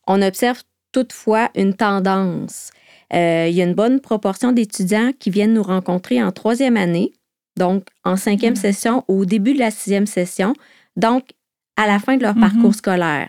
On 0.06 0.22
observe 0.22 0.62
toutefois 0.92 1.50
une 1.56 1.74
tendance. 1.74 2.70
Euh, 3.12 3.46
il 3.48 3.54
y 3.54 3.62
a 3.62 3.64
une 3.64 3.74
bonne 3.74 4.00
proportion 4.00 4.52
d'étudiants 4.52 5.12
qui 5.18 5.30
viennent 5.30 5.54
nous 5.54 5.62
rencontrer 5.62 6.22
en 6.22 6.30
troisième 6.30 6.76
année, 6.76 7.12
donc 7.56 7.88
en 8.04 8.16
cinquième 8.16 8.54
mm-hmm. 8.54 8.56
session 8.56 9.04
ou 9.08 9.20
au 9.20 9.24
début 9.24 9.54
de 9.54 9.58
la 9.58 9.72
sixième 9.72 10.06
session, 10.06 10.54
donc 10.96 11.30
à 11.76 11.86
la 11.86 11.98
fin 11.98 12.16
de 12.16 12.22
leur 12.22 12.36
mm-hmm. 12.36 12.40
parcours 12.40 12.74
scolaire. 12.74 13.28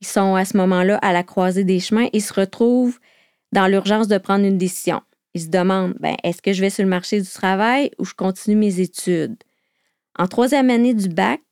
Ils 0.00 0.06
sont 0.06 0.36
à 0.36 0.44
ce 0.44 0.56
moment-là 0.56 0.98
à 0.98 1.12
la 1.12 1.24
croisée 1.24 1.64
des 1.64 1.80
chemins 1.80 2.08
et 2.12 2.20
se 2.20 2.32
retrouvent 2.32 2.98
dans 3.52 3.66
l'urgence 3.66 4.08
de 4.08 4.18
prendre 4.18 4.44
une 4.44 4.58
décision. 4.58 5.00
Il 5.36 5.42
se 5.42 5.48
demande 5.48 5.92
ben, 6.00 6.16
est-ce 6.24 6.40
que 6.40 6.54
je 6.54 6.62
vais 6.62 6.70
sur 6.70 6.82
le 6.82 6.88
marché 6.88 7.20
du 7.20 7.28
travail 7.28 7.90
ou 7.98 8.06
je 8.06 8.14
continue 8.14 8.56
mes 8.56 8.80
études? 8.80 9.36
En 10.18 10.28
troisième 10.28 10.70
année 10.70 10.94
du 10.94 11.10
bac, 11.10 11.42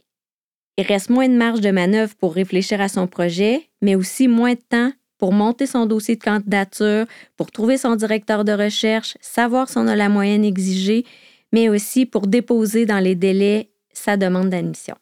il 0.79 0.87
reste 0.87 1.11
moins 1.11 1.29
de 1.29 1.35
marge 1.35 1.61
de 1.61 1.71
manœuvre 1.71 2.15
pour 2.15 2.33
réfléchir 2.33 2.81
à 2.81 2.89
son 2.89 3.07
projet, 3.07 3.69
mais 3.83 3.95
aussi 3.95 4.27
moins 4.27 4.55
de 4.55 4.61
temps 4.67 4.91
pour 5.19 5.35
monter 5.35 5.67
son 5.67 5.85
dossier 5.85 6.17
de 6.17 6.25
candidature, 6.25 7.05
pour 7.37 7.51
trouver 7.51 7.77
son 7.77 7.95
directeur 7.95 8.47
de 8.47 8.53
recherche, 8.53 9.19
savoir 9.21 9.69
si 9.69 9.77
on 9.77 9.87
a 9.87 9.97
la 9.97 10.09
moyenne 10.09 10.47
exigée, 10.47 11.05
mais 11.53 11.69
aussi 11.69 12.07
pour 12.07 12.27
déposer 12.27 12.87
dans 12.87 13.01
les 13.01 13.15
délais 13.15 13.71
sa 13.93 14.17
demande 14.17 14.49
d'admission. 14.49 14.95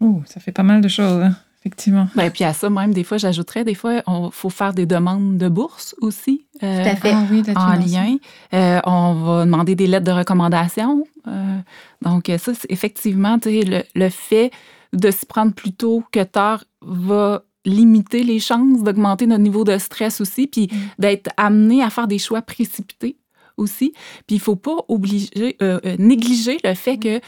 Oh, 0.00 0.22
ça 0.26 0.38
fait 0.38 0.52
pas 0.52 0.62
mal 0.62 0.80
de 0.80 0.86
choses. 0.86 1.24
Hein? 1.24 1.36
Effectivement. 1.60 2.08
Ben, 2.14 2.30
puis 2.30 2.44
à 2.44 2.52
ça, 2.52 2.70
même, 2.70 2.92
des 2.92 3.04
fois, 3.04 3.18
j'ajouterais, 3.18 3.64
des 3.64 3.74
fois, 3.74 4.02
il 4.06 4.28
faut 4.32 4.50
faire 4.50 4.72
des 4.72 4.86
demandes 4.86 5.38
de 5.38 5.48
bourse 5.48 5.94
aussi. 6.00 6.46
Euh, 6.62 6.82
Tout 6.82 6.88
à 6.88 6.96
fait. 6.96 7.12
Ah, 7.54 7.72
en 7.72 7.74
lien. 7.74 8.16
Euh, 8.54 8.80
on 8.84 9.14
va 9.14 9.44
demander 9.44 9.74
des 9.74 9.86
lettres 9.86 10.06
de 10.06 10.12
recommandation. 10.12 11.04
Euh, 11.26 11.58
donc, 12.02 12.30
ça, 12.38 12.52
c'est 12.54 12.70
effectivement, 12.70 13.38
le, 13.44 13.82
le 13.94 14.08
fait 14.08 14.50
de 14.92 15.10
s'y 15.10 15.26
prendre 15.26 15.52
plus 15.52 15.72
tôt 15.72 16.02
que 16.12 16.22
tard 16.22 16.64
va 16.80 17.42
limiter 17.64 18.22
les 18.22 18.38
chances 18.38 18.82
d'augmenter 18.82 19.26
notre 19.26 19.42
niveau 19.42 19.64
de 19.64 19.76
stress 19.76 20.20
aussi, 20.20 20.46
puis 20.46 20.68
mm. 20.72 20.76
d'être 20.98 21.30
amené 21.36 21.82
à 21.82 21.90
faire 21.90 22.06
des 22.06 22.18
choix 22.18 22.40
précipités 22.40 23.18
aussi. 23.56 23.92
Puis 24.26 24.36
il 24.36 24.38
ne 24.38 24.42
faut 24.42 24.56
pas 24.56 24.76
obliger, 24.88 25.58
négliger 25.98 26.58
le 26.64 26.74
fait 26.74 26.96
mm. 26.96 27.00
que 27.00 27.20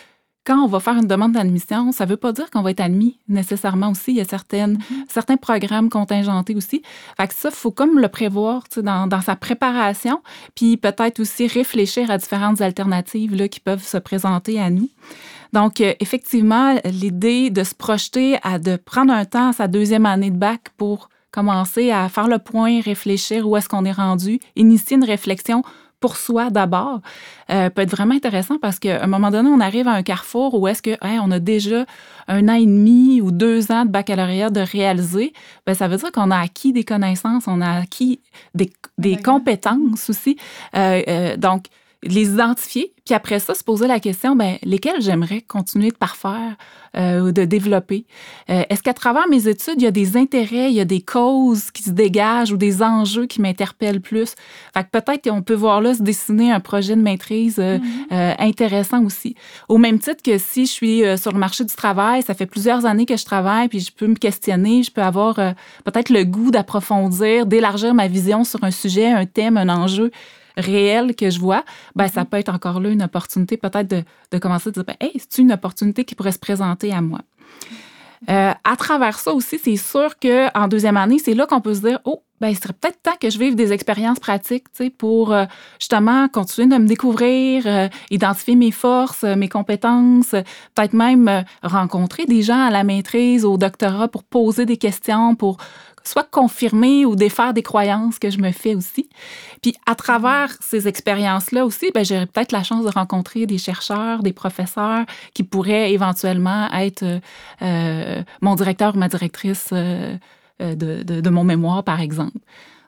quand 0.50 0.64
on 0.64 0.66
va 0.66 0.80
faire 0.80 0.97
une 0.97 1.07
demande 1.07 1.35
d'admission, 1.35 1.92
ça 1.92 2.04
ne 2.07 2.11
veut 2.11 2.16
pas 2.16 2.33
dire 2.33 2.50
qu'on 2.50 2.62
va 2.62 2.73
être 2.73 2.80
admis 2.80 3.21
nécessairement 3.28 3.90
aussi. 3.90 4.11
Il 4.11 4.16
y 4.16 4.21
a 4.21 4.25
certaines, 4.25 4.78
mm-hmm. 4.78 5.04
certains 5.09 5.37
programmes 5.37 5.88
contingentés 5.88 6.57
aussi. 6.57 6.83
Fait 7.16 7.28
que 7.28 7.35
ça, 7.35 7.50
il 7.52 7.54
faut 7.54 7.71
comme 7.71 8.00
le 8.00 8.09
prévoir 8.09 8.64
dans, 8.78 9.07
dans, 9.07 9.21
sa 9.21 9.37
préparation, 9.37 10.21
puis 10.57 10.76
peut-être 10.76 11.21
aussi 11.21 11.47
réfléchir 11.47 12.11
à 12.11 12.19
différentes 12.19 12.61
alternatives 12.61 13.33
là, 13.37 13.47
qui 13.47 13.61
peuvent 13.61 13.85
se 13.85 13.97
présenter 13.97 14.61
à 14.61 14.71
nous. 14.71 14.88
Donc, 15.52 15.80
euh, 15.80 15.95
effectivement, 16.00 16.75
l'idée 16.85 17.50
de 17.50 17.62
se 17.62 17.76
projeter 17.76 18.37
à 18.42 18.59
de 18.59 18.75
prendre 18.75 19.12
un 19.12 19.26
temps 19.26 19.50
à 19.50 19.52
sa 19.52 19.69
deuxième 19.69 20.04
année 20.04 20.33
de 20.33 20.37
bac 20.37 20.71
pour 20.76 21.11
commencer 21.30 21.92
à 21.92 22.09
faire 22.09 22.26
le 22.26 22.40
point, 22.40 22.80
réfléchir 22.80 23.49
où 23.49 23.57
est-ce 23.57 23.69
qu'on 23.69 23.85
est 23.85 23.92
rendu, 23.92 24.40
initier 24.57 24.97
une 24.97 25.04
réflexion 25.04 25.62
pour 26.00 26.16
soi 26.16 26.50
d'abord 26.50 27.00
euh, 27.50 27.71
peut 27.71 27.83
être 27.83 27.90
vraiment 27.90 28.14
intéressant 28.14 28.59
parce 28.59 28.78
qu'à 28.78 29.02
un 29.04 29.07
moment 29.07 29.30
donné, 29.30 29.49
on 29.49 29.61
arrive 29.61 29.87
à 29.87 29.92
un 29.92 30.02
carrefour 30.02 30.54
où 30.54 30.66
est-ce 30.66 30.83
que 30.83 30.97
on 31.02 31.30
a 31.30 31.38
déjà 31.38 31.85
un 32.26 32.49
an 32.49 32.54
et 32.54 32.66
demi 32.66 33.21
ou 33.21 33.30
deux 33.30 33.71
ans 33.71 33.85
de 33.85 33.90
baccalauréat 33.90 34.50
de 34.50 34.61
réaliser. 34.61 35.33
Ben, 35.66 35.75
ça 35.75 35.88
veut 35.88 35.97
dire 35.97 36.11
qu'on 36.12 36.30
a 36.30 36.38
acquis 36.38 36.73
des 36.73 36.85
connaissances, 36.85 37.47
on 37.47 37.61
a 37.61 37.80
acquis 37.80 38.21
des, 38.54 38.73
des 38.99 39.16
compétences 39.16 40.09
aussi. 40.09 40.37
Euh, 40.75 41.02
euh, 41.09 41.37
donc, 41.37 41.64
les 42.02 42.30
identifier, 42.30 42.95
puis 43.04 43.14
après 43.14 43.40
ça, 43.40 43.54
se 43.54 43.62
poser 43.62 43.87
la 43.87 44.00
question, 44.00 44.35
ben, 44.35 44.57
lesquels 44.62 45.02
j'aimerais 45.02 45.42
continuer 45.42 45.90
de 45.90 45.97
parfaire 45.97 46.57
euh, 46.97 47.21
ou 47.21 47.33
de 47.33 47.45
développer? 47.45 48.07
Euh, 48.49 48.62
est-ce 48.71 48.83
qu'à 48.83 48.95
travers 48.95 49.28
mes 49.28 49.49
études, 49.49 49.75
il 49.76 49.83
y 49.83 49.87
a 49.87 49.90
des 49.90 50.16
intérêts, 50.16 50.71
il 50.71 50.76
y 50.76 50.80
a 50.80 50.87
des 50.87 51.02
causes 51.02 51.71
qui 51.71 51.83
se 51.83 51.90
dégagent 51.90 52.52
ou 52.52 52.57
des 52.57 52.83
enjeux 52.83 53.26
qui 53.26 53.42
m'interpellent 53.42 54.00
plus? 54.00 54.35
Fait 54.73 54.85
que 54.85 54.88
peut-être 54.90 55.28
qu'on 55.28 55.42
peut 55.42 55.54
voir 55.54 55.83
là 55.83 55.92
se 55.92 56.02
dessiner 56.02 56.50
un 56.50 56.61
projet 56.61 56.97
de 56.97 57.02
maîtrise 57.02 57.59
euh, 57.59 57.78
mm-hmm. 57.78 58.37
intéressant 58.38 59.04
aussi. 59.04 59.35
Au 59.69 59.76
même 59.76 59.99
titre 59.99 60.23
que 60.23 60.38
si 60.38 60.64
je 60.64 60.71
suis 60.71 61.19
sur 61.19 61.33
le 61.33 61.38
marché 61.38 61.64
du 61.64 61.75
travail, 61.75 62.23
ça 62.23 62.33
fait 62.33 62.47
plusieurs 62.47 62.87
années 62.87 63.07
que 63.07 63.16
je 63.16 63.25
travaille, 63.26 63.69
puis 63.69 63.80
je 63.80 63.92
peux 63.92 64.07
me 64.07 64.14
questionner, 64.14 64.83
je 64.83 64.90
peux 64.90 65.02
avoir 65.02 65.35
peut-être 65.85 66.09
le 66.09 66.25
goût 66.25 66.50
d'approfondir, 66.50 67.45
d'élargir 67.45 67.92
ma 67.92 68.09
vision 68.09 68.45
sur 68.45 68.64
un 68.64 68.71
sujet, 68.71 69.11
un 69.11 69.26
thème, 69.26 69.59
un 69.59 69.69
enjeu 69.69 70.11
réel 70.61 71.14
que 71.14 71.31
je 71.31 71.40
vois, 71.40 71.64
ben, 71.97 72.09
ça 72.09 72.23
mm-hmm. 72.23 72.26
peut 72.26 72.37
être 72.37 72.55
encore 72.55 72.81
là 72.81 72.90
une 72.90 73.02
opportunité 73.02 73.57
peut-être 73.57 73.88
de, 74.31 74.38
commencer 74.38 74.69
à 74.69 74.73
dire, 74.73 74.85
ben, 74.85 74.97
hey, 75.00 75.12
c'est 75.17 75.38
une 75.38 75.52
opportunité 75.52 76.05
qui 76.05 76.14
pourrait 76.14 76.33
se 76.33 76.38
présenter 76.38 76.93
à 76.93 77.00
moi. 77.00 77.21
Euh, 78.29 78.52
à 78.64 78.76
travers 78.76 79.19
ça 79.19 79.33
aussi, 79.33 79.59
c'est 79.59 79.76
sûr 79.76 80.19
qu'en 80.19 80.69
deuxième 80.69 80.99
année, 80.99 81.19
c'est 81.19 81.33
là 81.33 81.47
qu'on 81.47 81.62
peut 81.62 81.75
se 81.75 81.81
dire, 81.81 82.00
oh, 82.05 82.23
ben, 82.40 82.49
il 82.49 82.57
serait 82.57 82.75
peut-être 82.75 83.02
temps 83.02 83.17
que 83.21 83.29
je 83.29 83.38
vive 83.38 83.55
des 83.55 83.73
expériences 83.73 84.19
pratiques 84.19 84.67
pour 84.99 85.33
euh, 85.33 85.45
justement 85.79 86.29
continuer 86.29 86.69
de 86.69 86.83
me 86.83 86.87
découvrir, 86.87 87.67
euh, 87.67 87.88
identifier 88.11 88.57
mes 88.57 88.71
forces, 88.71 89.25
mes 89.25 89.49
compétences, 89.49 90.31
peut-être 90.75 90.93
même 90.93 91.45
rencontrer 91.62 92.26
des 92.26 92.43
gens 92.43 92.62
à 92.62 92.71
la 92.71 92.85
maîtrise, 92.85 93.45
au 93.45 93.57
doctorat 93.57 94.09
pour 94.09 94.25
poser 94.25 94.64
des 94.67 94.76
questions, 94.76 95.35
pour 95.35 95.59
soit 96.04 96.28
confirmer 96.30 97.04
ou 97.04 97.16
défaire 97.16 97.54
des 97.54 97.62
croyances 97.62 98.19
que 98.19 98.30
je 98.30 98.38
me 98.38 98.52
fais 98.52 98.75
aussi. 98.75 99.09
Puis 99.62 99.75
à 99.87 99.95
travers 99.95 100.50
ces 100.61 100.88
expériences-là 100.88 101.64
aussi, 101.64 101.90
ben, 101.95 102.04
j'aurais 102.04 102.26
peut-être 102.26 102.52
la 102.52 102.62
chance 102.62 102.85
de 102.85 102.90
rencontrer 102.90 103.47
des 103.47 103.59
chercheurs, 103.59 104.23
des 104.23 104.33
professeurs 104.33 105.04
qui 105.35 105.42
pourraient 105.42 105.92
éventuellement 105.92 106.71
être 106.73 107.21
euh, 107.62 108.23
mon 108.40 108.54
directeur 108.54 108.95
ou 108.95 108.99
ma 108.99 109.09
directrice 109.09 109.71
euh, 109.73 110.16
euh, 110.62 110.75
de, 110.75 111.02
de 111.02 111.30
mon 111.30 111.45
mémoire, 111.45 111.85
par 111.85 112.00
exemple. 112.00 112.38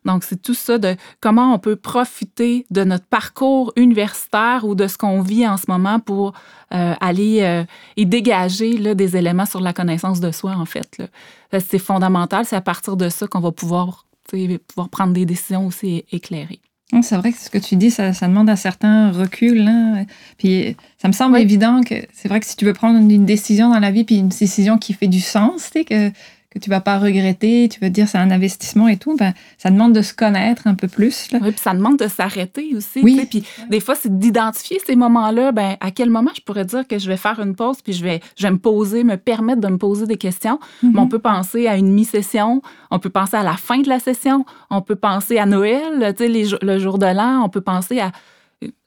Donc, 0.04 0.24
c'est 0.24 0.40
tout 0.40 0.54
ça 0.54 0.78
de 0.78 0.96
comment 1.20 1.54
on 1.54 1.58
peut 1.58 1.76
profiter 1.76 2.66
de 2.70 2.84
notre 2.84 3.06
parcours 3.06 3.72
universitaire 3.76 4.64
ou 4.64 4.74
de 4.74 4.86
ce 4.86 4.98
qu'on 4.98 5.20
vit 5.20 5.46
en 5.46 5.56
ce 5.56 5.64
moment 5.68 6.00
pour 6.00 6.32
euh, 6.74 6.94
aller 7.00 7.42
euh, 7.42 7.64
et 7.96 8.04
dégager 8.04 8.78
là, 8.78 8.94
des 8.94 9.16
éléments 9.16 9.46
sur 9.46 9.60
la 9.60 9.72
connaissance 9.72 10.20
de 10.20 10.30
soi, 10.32 10.52
en 10.56 10.66
fait. 10.66 11.02
C'est 11.52 11.78
fondamental. 11.78 12.44
C'est 12.44 12.56
à 12.56 12.60
partir 12.60 12.96
de 12.96 13.08
ça 13.08 13.26
qu'on 13.26 13.40
va 13.40 13.52
pouvoir, 13.52 14.06
pouvoir 14.30 14.88
prendre 14.88 15.12
des 15.12 15.26
décisions 15.26 15.66
aussi 15.66 16.04
éclairées. 16.10 16.60
C'est 17.00 17.16
vrai 17.16 17.32
que 17.32 17.38
ce 17.38 17.48
que 17.48 17.56
tu 17.56 17.76
dis, 17.76 17.90
ça, 17.90 18.10
demande 18.10 18.50
un 18.50 18.56
certain 18.56 19.10
recul. 19.12 19.66
Hein. 19.66 20.04
Puis 20.36 20.76
ça 20.98 21.08
me 21.08 21.12
semble 21.14 21.38
évident 21.38 21.80
que 21.80 21.94
c'est 22.12 22.28
vrai 22.28 22.38
que 22.38 22.44
si 22.44 22.54
tu 22.54 22.66
veux 22.66 22.74
prendre 22.74 22.98
une 22.98 23.24
décision 23.24 23.70
dans 23.70 23.78
la 23.78 23.90
vie, 23.90 24.04
puis 24.04 24.16
une 24.16 24.28
décision 24.28 24.76
qui 24.76 24.92
fait 24.92 25.06
du 25.06 25.20
sens, 25.20 25.70
que 25.70 26.10
que 26.52 26.58
tu 26.58 26.68
vas 26.68 26.80
pas 26.80 26.98
regretter, 26.98 27.68
tu 27.70 27.80
veux 27.80 27.88
dire 27.88 28.06
c'est 28.06 28.18
un 28.18 28.30
investissement 28.30 28.86
et 28.88 28.98
tout, 28.98 29.16
ben, 29.16 29.32
ça 29.56 29.70
demande 29.70 29.94
de 29.94 30.02
se 30.02 30.12
connaître 30.12 30.66
un 30.66 30.74
peu 30.74 30.86
plus. 30.86 31.28
Oui, 31.32 31.40
puis 31.40 31.60
ça 31.60 31.72
demande 31.72 31.98
de 31.98 32.08
s'arrêter 32.08 32.74
aussi. 32.76 33.00
Oui. 33.02 33.26
Puis 33.28 33.42
des 33.70 33.80
fois, 33.80 33.94
c'est 33.94 34.18
d'identifier 34.18 34.78
ces 34.86 34.94
moments-là. 34.94 35.52
Ben, 35.52 35.76
à 35.80 35.90
quel 35.90 36.10
moment 36.10 36.30
je 36.36 36.42
pourrais 36.42 36.66
dire 36.66 36.86
que 36.86 36.98
je 36.98 37.08
vais 37.08 37.16
faire 37.16 37.40
une 37.40 37.54
pause, 37.54 37.80
puis 37.82 37.94
je 37.94 38.04
vais, 38.04 38.20
je 38.36 38.46
vais 38.46 38.52
me 38.52 38.58
poser, 38.58 39.02
me 39.02 39.16
permettre 39.16 39.62
de 39.62 39.68
me 39.68 39.78
poser 39.78 40.06
des 40.06 40.18
questions. 40.18 40.58
Mhm. 40.82 40.98
on 40.98 41.08
peut 41.08 41.18
penser 41.18 41.66
à 41.66 41.76
une 41.76 41.90
mi-session, 41.90 42.60
on 42.90 42.98
peut 42.98 43.10
penser 43.10 43.36
à 43.36 43.42
la 43.42 43.56
fin 43.56 43.78
de 43.78 43.88
la 43.88 43.98
session, 43.98 44.44
on 44.68 44.82
peut 44.82 44.96
penser 44.96 45.38
à 45.38 45.46
Noël, 45.46 46.14
les, 46.18 46.46
le 46.60 46.78
jour 46.78 46.98
de 46.98 47.06
l'an, 47.06 47.42
on 47.44 47.48
peut 47.48 47.60
penser 47.60 48.00
à 48.00 48.12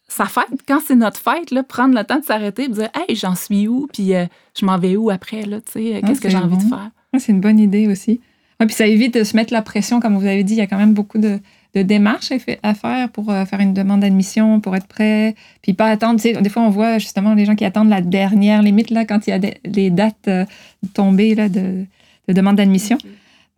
sa 0.08 0.26
fête, 0.26 0.46
quand 0.68 0.80
c'est 0.86 0.96
notre 0.96 1.20
fête, 1.20 1.52
là, 1.52 1.64
prendre 1.64 1.96
le 1.96 2.04
temps 2.04 2.20
de 2.20 2.24
s'arrêter 2.24 2.66
et 2.66 2.70
dire 2.70 2.90
Hey, 2.94 3.16
j'en 3.16 3.36
suis 3.36 3.68
où, 3.68 3.88
puis 3.92 4.14
euh, 4.14 4.26
je 4.58 4.66
m'en 4.66 4.78
vais 4.78 4.96
où 4.96 5.10
après, 5.10 5.44
là, 5.44 5.58
qu'est-ce 5.74 6.22
que 6.22 6.30
j'ai 6.30 6.38
envie 6.38 6.58
de 6.58 6.64
faire? 6.64 6.92
Ah, 7.16 7.20
c'est 7.20 7.32
une 7.32 7.42
bonne 7.42 7.60
idée 7.60 7.88
aussi. 7.88 8.20
puis 8.60 8.72
ça 8.72 8.88
évite 8.88 9.14
de 9.14 9.24
se 9.24 9.36
mettre 9.36 9.54
la 9.54 9.62
pression, 9.62 10.00
comme 10.00 10.18
vous 10.18 10.26
avez 10.26 10.44
dit, 10.44 10.54
il 10.54 10.58
y 10.58 10.62
a 10.62 10.68
quand 10.68 10.78
même 10.78 10.94
beaucoup 10.94 11.18
de, 11.18 11.40
démarches 11.74 12.32
à 12.64 12.74
faire 12.74 13.10
pour 13.10 13.30
euh, 13.30 13.44
faire 13.44 13.60
une 13.60 13.74
demande 13.74 14.00
d'admission, 14.00 14.62
pour 14.62 14.78
être 14.78 14.88
prêt, 14.88 15.36
puis 15.62 15.74
pas 15.74 15.88
attendre. 15.88 16.22
des 16.22 16.50
fois, 16.50 16.64
on 16.64 16.70
voit 16.70 17.00
justement 17.00 17.34
les 17.34 17.44
gens 17.44 17.56
qui 17.56 17.66
attendent 17.66 17.90
la 17.90 18.00
dernière 18.00 18.62
limite, 18.62 18.92
là, 18.92 19.04
quand 19.04 19.28
il 19.28 19.32
y 19.32 19.34
a 19.34 19.40
des, 19.40 19.56
les 19.66 19.90
dates 19.90 20.30
euh, 20.30 20.46
tombées 20.94 21.36
là, 21.36 21.50
de, 21.50 21.86
demande 22.30 22.56
d'admission. 22.56 22.98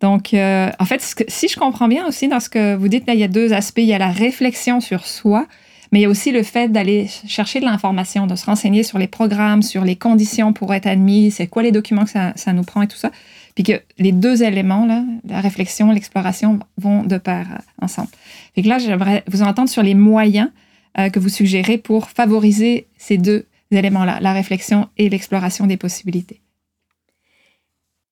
Donc, 0.00 0.34
euh, 0.34 0.70
en 0.80 0.84
fait, 0.84 1.00
si 1.28 1.48
je 1.48 1.56
comprends 1.56 1.86
bien 1.86 2.06
aussi 2.06 2.26
dans 2.26 2.40
ce 2.40 2.48
que 2.48 2.74
vous 2.74 2.88
dites, 2.88 3.06
là, 3.06 3.14
il 3.14 3.20
y 3.20 3.24
a 3.24 3.28
deux 3.28 3.52
aspects. 3.52 3.78
Il 3.78 3.84
y 3.84 3.94
a 3.94 3.98
la 3.98 4.10
réflexion 4.10 4.80
sur 4.80 5.06
soi, 5.06 5.46
mais 5.90 6.00
il 6.00 6.02
y 6.02 6.06
a 6.06 6.08
aussi 6.08 6.32
le 6.32 6.42
fait 6.42 6.68
d'aller 6.68 7.08
chercher 7.26 7.60
de 7.60 7.64
l'information, 7.64 8.26
de 8.26 8.36
se 8.36 8.46
renseigner 8.46 8.82
sur 8.82 8.98
les 8.98 9.06
programmes, 9.06 9.62
sur 9.62 9.84
les 9.84 9.96
conditions 9.96 10.52
pour 10.52 10.74
être 10.74 10.86
admis, 10.86 11.30
c'est 11.30 11.46
quoi 11.46 11.62
les 11.62 11.72
documents 11.72 12.04
que 12.04 12.10
ça, 12.10 12.52
nous 12.52 12.62
prend 12.62 12.82
et 12.82 12.88
tout 12.88 12.96
ça. 12.96 13.10
Puis 13.54 13.64
que 13.64 13.80
les 13.98 14.12
deux 14.12 14.42
éléments, 14.42 14.86
là, 14.86 15.02
la 15.26 15.40
réflexion, 15.40 15.90
l'exploration, 15.90 16.60
vont 16.76 17.02
de 17.02 17.18
pair 17.18 17.46
euh, 17.50 17.84
ensemble. 17.84 18.08
Et 18.56 18.62
que 18.62 18.68
là, 18.68 18.78
j'aimerais 18.78 19.24
vous 19.26 19.42
entendre 19.42 19.68
sur 19.68 19.82
les 19.82 19.94
moyens 19.94 20.50
euh, 20.98 21.08
que 21.10 21.18
vous 21.18 21.28
suggérez 21.28 21.78
pour 21.78 22.08
favoriser 22.10 22.86
ces 22.98 23.18
deux 23.18 23.46
éléments-là, 23.70 24.18
la 24.20 24.32
réflexion 24.32 24.88
et 24.96 25.08
l'exploration 25.08 25.66
des 25.66 25.76
possibilités. 25.76 26.40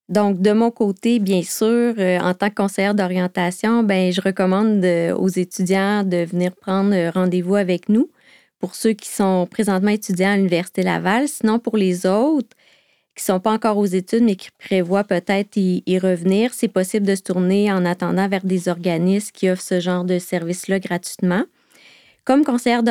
Donc, 0.08 0.40
de 0.40 0.52
mon 0.52 0.70
côté, 0.70 1.18
bien 1.18 1.42
sûr, 1.42 1.94
euh, 1.98 2.18
en 2.20 2.32
tant 2.34 2.48
que 2.48 2.54
conseillère 2.54 2.94
d'orientation, 2.94 3.82
ben, 3.82 4.12
je 4.12 4.20
recommande 4.20 4.84
aux 5.18 5.28
étudiants 5.28 6.04
de 6.04 6.24
venir 6.24 6.54
prendre 6.54 6.94
rendez-vous 7.12 7.56
avec 7.56 7.88
nous 7.88 8.10
pour 8.60 8.74
ceux 8.74 8.92
qui 8.92 9.08
sont 9.08 9.46
présentement 9.50 9.90
étudiants 9.90 10.30
à 10.30 10.36
l'Université 10.36 10.82
Laval. 10.82 11.28
Sinon, 11.28 11.58
pour 11.58 11.76
les 11.76 12.06
autres, 12.06 12.56
qui 13.16 13.22
ne 13.22 13.34
sont 13.34 13.40
pas 13.40 13.52
encore 13.52 13.78
aux 13.78 13.86
études, 13.86 14.22
mais 14.24 14.36
qui 14.36 14.50
prévoient 14.58 15.04
peut-être 15.04 15.56
y, 15.56 15.98
revenir, 15.98 16.52
c'est 16.52 16.68
possible 16.68 17.06
de 17.06 17.14
se 17.14 17.22
tourner 17.22 17.72
en 17.72 17.84
attendant 17.86 18.28
vers 18.28 18.44
des 18.44 18.68
organismes 18.68 19.30
qui 19.32 19.48
offrent 19.50 19.62
ce 19.62 19.80
genre 19.80 20.04
de 20.04 20.18
service-là 20.18 20.80
gratuitement. 20.80 21.44
Comme 22.26 22.44
conseiller 22.44 22.82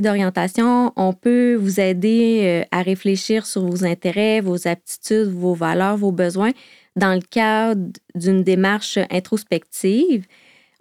d'orientation, 0.00 0.92
on 0.96 1.12
peut 1.12 1.54
vous 1.54 1.78
aider 1.78 2.40
euh, 2.42 2.64
à 2.72 2.82
réfléchir 2.82 3.46
sur 3.46 3.64
vos 3.64 3.84
intérêts, 3.84 4.40
vos 4.40 4.66
aptitudes, 4.66 5.28
vos 5.28 5.54
valeurs, 5.54 5.96
vos 5.96 6.10
besoins 6.10 6.50
dans 6.96 7.14
le 7.14 7.20
cadre 7.20 7.92
d'une 8.16 8.42
démarche 8.42 8.98
introspective. 9.12 10.26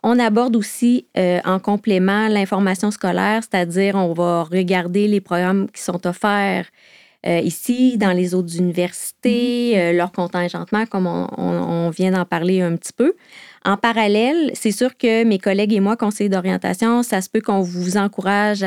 On 0.02 0.18
aborde 0.18 0.56
aussi 0.56 1.06
euh, 1.16 1.42
en 1.46 1.60
complément 1.60 2.28
l'information 2.28 2.90
scolaire, 2.90 3.44
c'est-à-dire 3.44 3.94
on 3.98 4.14
va 4.14 4.46
regarder 4.46 5.08
les 5.08 5.22
programmes 5.22 5.70
qui 5.70 5.84
sont 5.84 6.08
offerts 6.08 6.66
euh, 7.26 7.40
ici, 7.40 7.98
dans 7.98 8.12
les 8.12 8.34
autres 8.34 8.58
universités, 8.58 9.74
mhm. 9.76 9.80
euh, 9.80 9.94
leur 9.94 10.12
contingentement, 10.12 10.86
comme 10.86 11.08
on, 11.08 11.90
vient 11.90 12.12
d'en 12.12 12.26
parler 12.26 12.62
un 12.62 12.76
petit 12.76 12.94
peu. 12.94 13.14
En 13.66 13.78
parallèle, 13.78 14.52
c'est 14.56 14.72
sûr 14.72 14.98
que 14.98 15.24
mes 15.24 15.40
collègues 15.40 15.74
et 15.74 15.80
moi, 15.80 15.96
conseillers 15.96 16.30
d'orientation, 16.30 17.02
ça 17.04 17.22
se 17.22 17.30
peut 17.30 17.40
qu'on 17.40 17.62
vous 17.62 17.98
encourage 17.98 18.66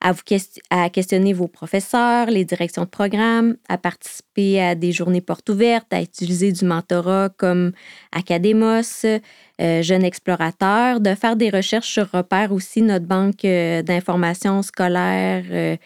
à, 0.00 0.12
vous 0.12 0.22
à 0.70 0.90
questionner 0.90 1.32
vos 1.32 1.46
professeurs, 1.46 2.26
les 2.26 2.44
directions 2.44 2.82
de 2.82 2.88
programme, 2.88 3.56
à 3.68 3.78
participer 3.78 4.60
à 4.60 4.74
des 4.74 4.92
journées 4.92 5.20
portes 5.20 5.48
ouvertes, 5.48 5.92
à 5.92 6.02
utiliser 6.02 6.52
du 6.52 6.64
mentorat 6.64 7.28
comme 7.36 7.72
Academos, 8.12 9.04
euh, 9.04 9.82
Jeunes 9.82 10.04
Explorateurs, 10.04 11.00
de 11.00 11.14
faire 11.14 11.36
des 11.36 11.50
recherches 11.50 11.92
sur 11.92 12.10
repère 12.10 12.52
aussi, 12.52 12.82
notre 12.82 13.06
banque 13.06 13.42
d'informations 13.84 14.62
scolaires 14.62 15.78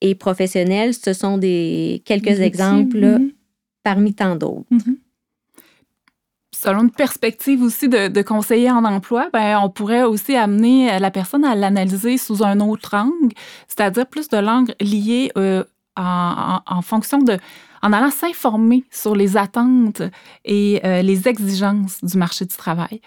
et 0.00 0.14
professionnels, 0.14 0.94
ce 0.94 1.12
sont 1.12 1.38
des 1.38 2.02
quelques 2.04 2.40
exemples 2.40 2.98
mm-hmm. 2.98 3.34
parmi 3.82 4.14
tant 4.14 4.36
d'autres. 4.36 4.66
Mm-hmm. 4.72 4.96
Selon 6.52 6.82
une 6.82 6.90
perspective 6.90 7.62
aussi 7.62 7.88
de, 7.88 8.22
conseiller 8.22 8.70
en 8.70 8.84
emploi, 8.84 9.30
ben, 9.32 9.58
on 9.62 9.70
pourrait 9.70 10.02
aussi 10.02 10.36
amener 10.36 10.98
la 10.98 11.10
personne 11.10 11.44
à 11.44 11.54
l'analyser 11.54 12.18
sous 12.18 12.44
un 12.44 12.60
autre 12.60 12.94
angle, 12.94 13.34
c'est-à-dire 13.66 14.06
plus 14.06 14.28
de 14.28 14.36
langue 14.36 14.74
liée 14.78 15.32
euh, 15.38 15.64
en, 15.96 16.82
fonction 16.82 17.18
de 17.18 17.38
en 17.82 17.92
allant 17.92 18.10
s'informer 18.10 18.84
sur 18.90 19.14
les 19.14 19.36
attentes 19.36 20.02
et 20.44 20.80
euh, 20.84 21.02
les 21.02 21.28
exigences 21.28 22.02
du 22.02 22.18
marché 22.18 22.44
du 22.44 22.56
travail. 22.56 23.00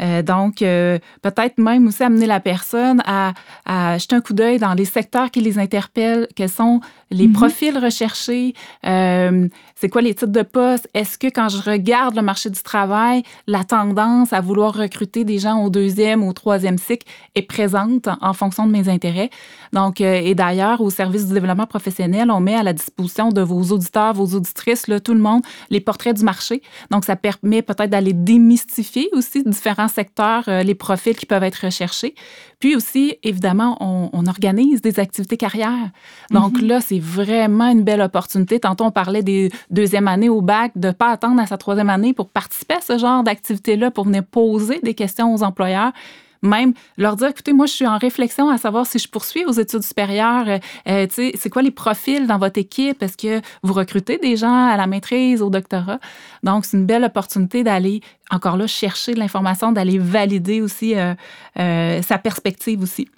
Euh, 0.00 0.22
donc, 0.22 0.62
euh, 0.62 0.98
peut-être 1.22 1.58
même 1.58 1.86
aussi 1.88 2.02
amener 2.02 2.26
la 2.26 2.40
personne 2.40 3.02
à, 3.04 3.32
à 3.64 3.98
jeter 3.98 4.16
un 4.16 4.20
coup 4.20 4.32
d'œil 4.32 4.58
dans 4.58 4.74
les 4.74 4.84
secteurs 4.84 5.30
qui 5.30 5.40
les 5.40 5.58
interpellent, 5.58 6.28
quels 6.34 6.48
sont 6.48 6.80
les 7.10 7.28
mm-hmm. 7.28 7.32
profils 7.32 7.78
recherchés, 7.78 8.54
c'est 8.82 9.88
quoi 9.88 10.02
les 10.02 10.14
titres 10.14 10.32
de 10.32 10.42
poste, 10.42 10.88
est-ce 10.94 11.18
que 11.18 11.26
quand 11.28 11.48
je 11.48 11.58
regarde 11.58 12.14
le 12.14 12.22
marché 12.22 12.50
du 12.50 12.62
travail, 12.62 13.22
la 13.46 13.64
tendance 13.64 14.32
à 14.32 14.40
vouloir 14.40 14.74
recruter 14.74 15.24
des 15.24 15.38
gens 15.38 15.64
au 15.64 15.70
deuxième 15.70 16.22
ou 16.22 16.28
au 16.28 16.32
troisième 16.32 16.78
cycle 16.78 17.06
est 17.34 17.42
présente 17.42 18.08
en, 18.20 18.32
fonction 18.32 18.66
de 18.66 18.72
mes 18.72 18.88
intérêts? 18.88 19.30
Donc, 19.72 20.00
et 20.00 20.34
d'ailleurs, 20.34 20.80
au 20.80 20.90
service 20.90 21.26
du 21.26 21.34
développement 21.34 21.66
professionnel, 21.66 22.30
on 22.30 22.40
met 22.40 22.56
à 22.56 22.62
la 22.62 22.72
disposition 22.72 23.30
de 23.30 23.40
vos 23.40 23.62
auditeurs, 23.72 24.12
vos 24.14 24.36
auditrices, 24.36 24.86
là, 24.88 25.00
tout 25.00 25.14
le 25.14 25.20
monde, 25.20 25.42
les 25.70 25.80
portraits 25.80 26.16
du 26.16 26.24
marché. 26.24 26.62
Donc, 26.90 27.04
ça 27.04 27.16
permet 27.16 27.62
peut-être 27.62 27.90
d'aller 27.90 28.12
démystifier 28.12 29.08
aussi 29.12 29.42
différents 29.44 29.88
secteurs, 29.88 30.44
euh, 30.48 30.62
les 30.62 30.74
profils 30.74 31.16
qui 31.16 31.26
peuvent 31.26 31.42
être 31.42 31.64
recherchés. 31.64 32.14
Puis 32.60 32.76
aussi, 32.76 33.16
évidemment, 33.22 33.76
on, 33.80 34.26
organise 34.26 34.82
des 34.82 35.00
activités 35.00 35.38
carrières. 35.38 35.90
Donc 36.30 36.60
mhm. 36.60 36.68
là, 36.68 36.80
c'est 36.82 36.98
vraiment 36.98 37.68
une 37.68 37.82
belle 37.82 38.02
opportunité. 38.02 38.60
Tantôt, 38.60 38.84
on 38.84 38.90
parlait 38.90 39.22
des 39.22 39.50
deuxième 39.70 40.06
années 40.06 40.28
au 40.28 40.42
bac, 40.42 40.72
de 40.76 40.88
ne 40.88 40.92
pas 40.92 41.08
attendre 41.08 41.40
à 41.40 41.46
sa 41.46 41.56
troisième 41.56 41.88
année 41.88 42.12
pour 42.12 42.28
participer 42.28 42.74
à 42.74 42.80
ce 42.82 42.98
genre 42.98 43.24
d'activité-là, 43.24 43.90
pour 43.90 44.04
venir 44.04 44.22
poser 44.24 44.78
des 44.82 44.94
questions 44.94 45.34
aux 45.34 45.42
employeurs 45.42 45.92
même 46.42 46.72
leur 46.96 47.16
dire, 47.16 47.28
écoutez, 47.28 47.52
moi, 47.52 47.66
je 47.66 47.72
suis 47.72 47.86
en 47.86 47.98
réflexion 47.98 48.48
à 48.48 48.58
savoir 48.58 48.86
si 48.86 48.98
je 48.98 49.08
poursuis 49.08 49.44
aux 49.44 49.52
études 49.52 49.82
supérieures. 49.82 50.48
Euh, 50.48 50.58
euh, 50.88 51.06
sais, 51.10 51.32
c'est 51.34 51.50
quoi 51.50 51.62
les 51.62 51.70
profils 51.70 52.26
dans 52.26 52.38
votre 52.38 52.58
équipe? 52.58 53.02
Est-ce 53.02 53.16
que 53.16 53.40
vous 53.62 53.72
recrutez 53.72 54.18
des 54.18 54.36
gens 54.36 54.66
à 54.66 54.76
la 54.76 54.86
maîtrise, 54.86 55.42
au 55.42 55.50
doctorat? 55.50 56.00
Donc, 56.42 56.64
c'est 56.64 56.76
une 56.76 56.86
belle 56.86 57.04
opportunité 57.04 57.62
d'aller, 57.62 58.00
encore 58.30 58.56
là, 58.56 58.66
chercher 58.66 59.14
de 59.14 59.18
l'information, 59.18 59.72
d'aller 59.72 59.98
valider 59.98 60.62
aussi 60.62 60.94
euh, 60.94 62.02
sa 62.02 62.18
perspective 62.18 62.82
aussi. 62.82 63.08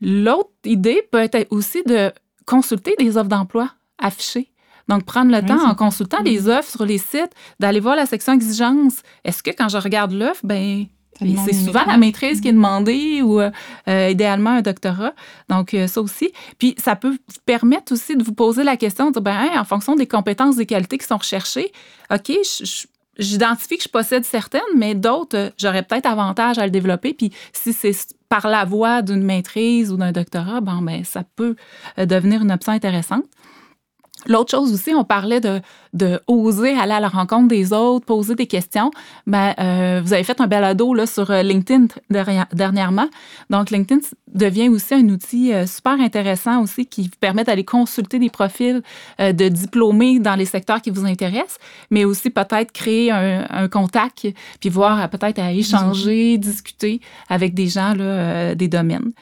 L'autre 0.00 0.50
idée 0.64 1.02
peut 1.10 1.28
être 1.32 1.46
aussi 1.50 1.82
de 1.86 2.12
consulter 2.44 2.94
des 2.98 3.16
offres 3.16 3.28
d'emploi 3.28 3.70
affichées. 3.98 4.48
Donc, 4.88 5.04
prendre 5.04 5.30
le 5.30 5.42
temps 5.46 5.64
en 5.64 5.74
consultant 5.74 6.18
les 6.22 6.48
offres 6.48 6.70
sur 6.70 6.84
les 6.84 6.98
sites, 6.98 7.32
d'aller 7.60 7.80
voir 7.80 7.96
la 7.96 8.04
section 8.04 8.32
exigence. 8.32 9.02
Est-ce 9.24 9.42
que 9.42 9.50
quand 9.50 9.68
je 9.68 9.78
regarde 9.78 10.12
l'offre, 10.12 10.40
ben 10.44 10.86
c'est 11.44 11.54
souvent 11.54 11.84
la 11.86 11.96
maîtrise 11.96 12.40
qui 12.40 12.48
est 12.48 12.52
demandée 12.52 13.22
ou 13.22 13.40
euh, 13.40 13.50
idéalement 14.10 14.50
un 14.50 14.62
doctorat. 14.62 15.14
Donc, 15.48 15.76
ça 15.86 16.00
aussi. 16.00 16.32
Puis, 16.58 16.74
ça 16.78 16.96
peut 16.96 17.10
vous 17.10 17.40
permettre 17.46 17.92
aussi 17.92 18.16
de 18.16 18.22
vous 18.22 18.34
poser 18.34 18.64
la 18.64 18.76
question 18.76 19.08
de 19.08 19.12
dire, 19.12 19.22
ben, 19.22 19.48
en 19.56 19.64
fonction 19.64 19.94
des 19.94 20.06
compétences, 20.06 20.56
des 20.56 20.66
qualités 20.66 20.98
qui 20.98 21.06
sont 21.06 21.18
recherchées, 21.18 21.72
OK, 22.10 22.32
j'identifie 23.18 23.76
que 23.76 23.84
je 23.84 23.88
possède 23.88 24.24
certaines, 24.24 24.60
mais 24.76 24.94
d'autres, 24.94 25.52
j'aurais 25.58 25.82
peut-être 25.82 26.06
avantage 26.06 26.58
à 26.58 26.64
le 26.64 26.70
développer. 26.70 27.14
Puis, 27.14 27.32
si 27.52 27.72
c'est 27.72 27.92
par 28.28 28.48
la 28.48 28.64
voie 28.64 29.02
d'une 29.02 29.22
maîtrise 29.22 29.92
ou 29.92 29.96
d'un 29.96 30.12
doctorat, 30.12 30.60
bon, 30.60 30.80
ben, 30.82 31.04
ça 31.04 31.22
peut 31.36 31.56
euh, 31.98 32.06
devenir 32.06 32.42
une 32.42 32.52
option 32.52 32.72
intéressante. 32.72 33.24
L'autre 34.26 34.50
chose 34.50 34.72
aussi, 34.72 34.94
on 34.94 35.04
parlait 35.04 35.40
de, 35.40 35.60
de, 35.92 36.20
oser 36.26 36.76
aller 36.78 36.92
à 36.92 37.00
la 37.00 37.08
rencontre 37.08 37.48
des 37.48 37.72
autres, 37.72 38.06
poser 38.06 38.34
des 38.34 38.46
questions. 38.46 38.90
Ben, 39.26 39.54
euh, 39.58 40.00
vous 40.04 40.12
avez 40.12 40.24
fait 40.24 40.40
un 40.40 40.46
balado 40.46 40.94
là, 40.94 41.06
sur 41.06 41.30
euh, 41.30 41.42
LinkedIn 41.42 41.86
dernièrement. 42.52 43.08
Donc, 43.50 43.70
LinkedIn 43.70 44.00
devient 44.32 44.68
aussi 44.68 44.94
un 44.94 45.08
outil 45.08 45.52
euh, 45.52 45.66
super 45.66 46.00
intéressant 46.00 46.62
aussi 46.62 46.86
qui 46.86 47.02
vous 47.02 47.18
permet 47.20 47.44
d'aller 47.44 47.64
consulter 47.64 48.18
des 48.18 48.30
profils 48.30 48.82
de 49.18 49.48
diplômés 49.48 50.18
dans 50.18 50.34
les 50.34 50.44
secteurs 50.44 50.80
qui 50.80 50.90
vous 50.90 51.04
intéressent, 51.04 51.58
mais 51.90 52.04
aussi 52.04 52.30
peut-être 52.30 52.72
créer 52.72 53.10
un, 53.10 53.68
contact, 53.68 54.26
puis 54.60 54.68
voir 54.68 55.08
peut-être 55.10 55.38
à 55.38 55.52
échanger, 55.52 56.38
discuter 56.38 57.00
avec 57.28 57.54
des 57.54 57.68
gens 57.68 57.94
là, 57.94 58.54
des 58.54 58.68
domaines 58.68 59.12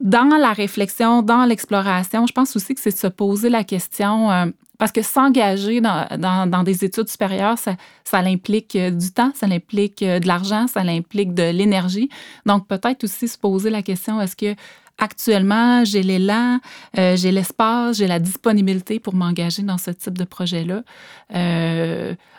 dans 0.00 0.36
la 0.38 0.52
réflexion, 0.52 1.22
dans 1.22 1.44
l'exploration, 1.44 2.26
je 2.26 2.32
pense 2.32 2.54
aussi 2.56 2.74
que 2.74 2.80
c'est 2.80 2.92
de 2.92 2.96
se 2.96 3.06
poser 3.06 3.48
la 3.48 3.64
question, 3.64 4.30
euh, 4.30 4.46
parce 4.78 4.92
que 4.92 5.02
s'engager 5.02 5.80
dans, 5.80 6.62
des 6.64 6.84
études 6.84 7.08
supérieures, 7.08 7.58
ça, 7.58 7.74
ça 8.04 8.18
implique 8.18 8.76
euh, 8.76 8.90
du 8.90 9.10
temps, 9.10 9.32
ça 9.34 9.46
implique 9.46 10.02
euh, 10.02 10.20
de 10.20 10.28
l'argent, 10.28 10.66
ça 10.68 10.80
implique 10.80 11.34
de 11.34 11.50
l'énergie. 11.50 12.08
Donc, 12.46 12.68
peut-être 12.68 13.04
aussi 13.04 13.26
se 13.26 13.36
poser 13.36 13.70
la 13.70 13.82
question, 13.82 14.20
est-ce 14.20 14.36
que 14.36 14.54
actuellement, 15.00 15.84
j'ai 15.84 16.02
l'élan, 16.02 16.58
j'ai 16.96 17.30
l'espace, 17.30 17.98
j'ai 17.98 18.08
la 18.08 18.18
disponibilité 18.18 18.98
pour 18.98 19.14
m'engager 19.14 19.62
dans 19.62 19.78
ce 19.78 19.92
type 19.92 20.18
de 20.18 20.24
projet-là? 20.24 20.82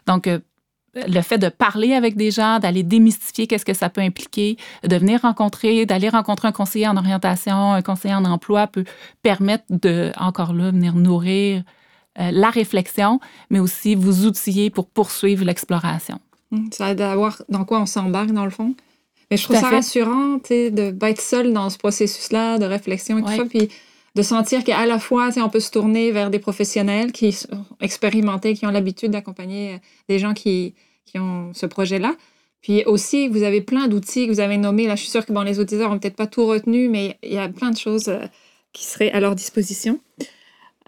donc, 0.05 0.27
le 0.96 1.22
fait 1.22 1.38
de 1.38 1.50
parler 1.50 1.93
avec 1.93 2.15
des 2.15 2.31
gens, 2.31 2.60
d'aller 2.60 2.84
démystifier 2.84 3.48
qu'est-ce 3.48 3.65
que 3.65 3.74
ça 3.74 3.89
peut 3.89 4.01
impliquer, 4.01 4.58
de 4.84 4.96
venir 4.96 5.22
rencontrer, 5.22 5.86
d'aller 5.86 6.10
rencontrer 6.10 6.48
un 6.48 6.51
conseiller 6.51 6.88
en 6.88 6.98
orientation, 6.98 7.74
un 7.74 7.81
conseiller 7.81 8.15
en 8.15 8.25
emploi 8.25 8.67
peut 8.67 8.86
permettre 9.22 9.65
de, 9.69 10.12
encore 10.17 10.53
là, 10.53 10.72
venir 10.72 10.96
nourrir 10.96 11.63
euh, 12.19 12.31
la 12.31 12.50
réflexion, 12.50 13.19
mais 13.50 13.60
aussi 13.60 13.96
vous 13.96 14.25
outiller 14.25 14.69
pour 14.69 14.88
poursuivre 14.88 15.46
l'exploration. 15.46 16.19
Hum, 16.51 16.69
ça 16.72 16.91
aide 16.91 17.01
à 17.01 17.15
voir 17.15 17.41
dans 17.50 17.65
quoi 17.65 17.79
on 17.79 17.86
s'embarque, 17.86 18.31
dans 18.31 18.46
le 18.46 18.51
fond. 18.51 18.74
Mais 19.29 19.38
je 19.38 19.43
trouve 19.43 19.58
ça 19.58 19.69
rassurant 19.69 20.39
de 20.50 20.91
pas 20.91 21.12
être 21.12 21.22
seul 21.22 21.53
dans 21.53 21.69
ce 21.69 21.77
processus-là 21.77 22.58
de 22.58 22.65
réflexion 22.65 23.19
et 23.19 23.22
tout 23.22 23.36
ça. 23.36 23.46
Puis 23.46 23.69
de 24.15 24.21
sentir 24.21 24.63
qu'à 24.63 24.85
la 24.85 24.99
fois, 24.99 25.29
on 25.37 25.49
peut 25.49 25.59
se 25.59 25.71
tourner 25.71 26.11
vers 26.11 26.29
des 26.29 26.39
professionnels 26.39 27.11
qui 27.11 27.31
sont 27.31 27.65
expérimentés, 27.79 28.53
qui 28.53 28.65
ont 28.65 28.71
l'habitude 28.71 29.11
d'accompagner 29.11 29.73
euh, 29.73 29.77
des 30.07 30.19
gens 30.19 30.33
qui, 30.33 30.75
qui 31.05 31.19
ont 31.19 31.53
ce 31.53 31.65
projet-là. 31.65 32.15
Puis 32.61 32.83
aussi, 32.85 33.27
vous 33.27 33.43
avez 33.43 33.61
plein 33.61 33.87
d'outils 33.87 34.27
que 34.27 34.31
vous 34.31 34.39
avez 34.39 34.57
nommés. 34.57 34.87
Là, 34.87 34.95
je 34.95 35.01
suis 35.01 35.11
sûre 35.11 35.25
que 35.25 35.31
bon, 35.31 35.41
les 35.41 35.59
auditeurs 35.59 35.89
n'ont 35.89 35.99
peut-être 35.99 36.15
pas 36.15 36.27
tout 36.27 36.45
retenu, 36.45 36.89
mais 36.89 37.17
il 37.23 37.33
y 37.33 37.37
a 37.37 37.47
plein 37.47 37.71
de 37.71 37.77
choses 37.77 38.09
euh, 38.09 38.25
qui 38.73 38.85
seraient 38.85 39.11
à 39.11 39.19
leur 39.19 39.35
disposition. 39.35 39.99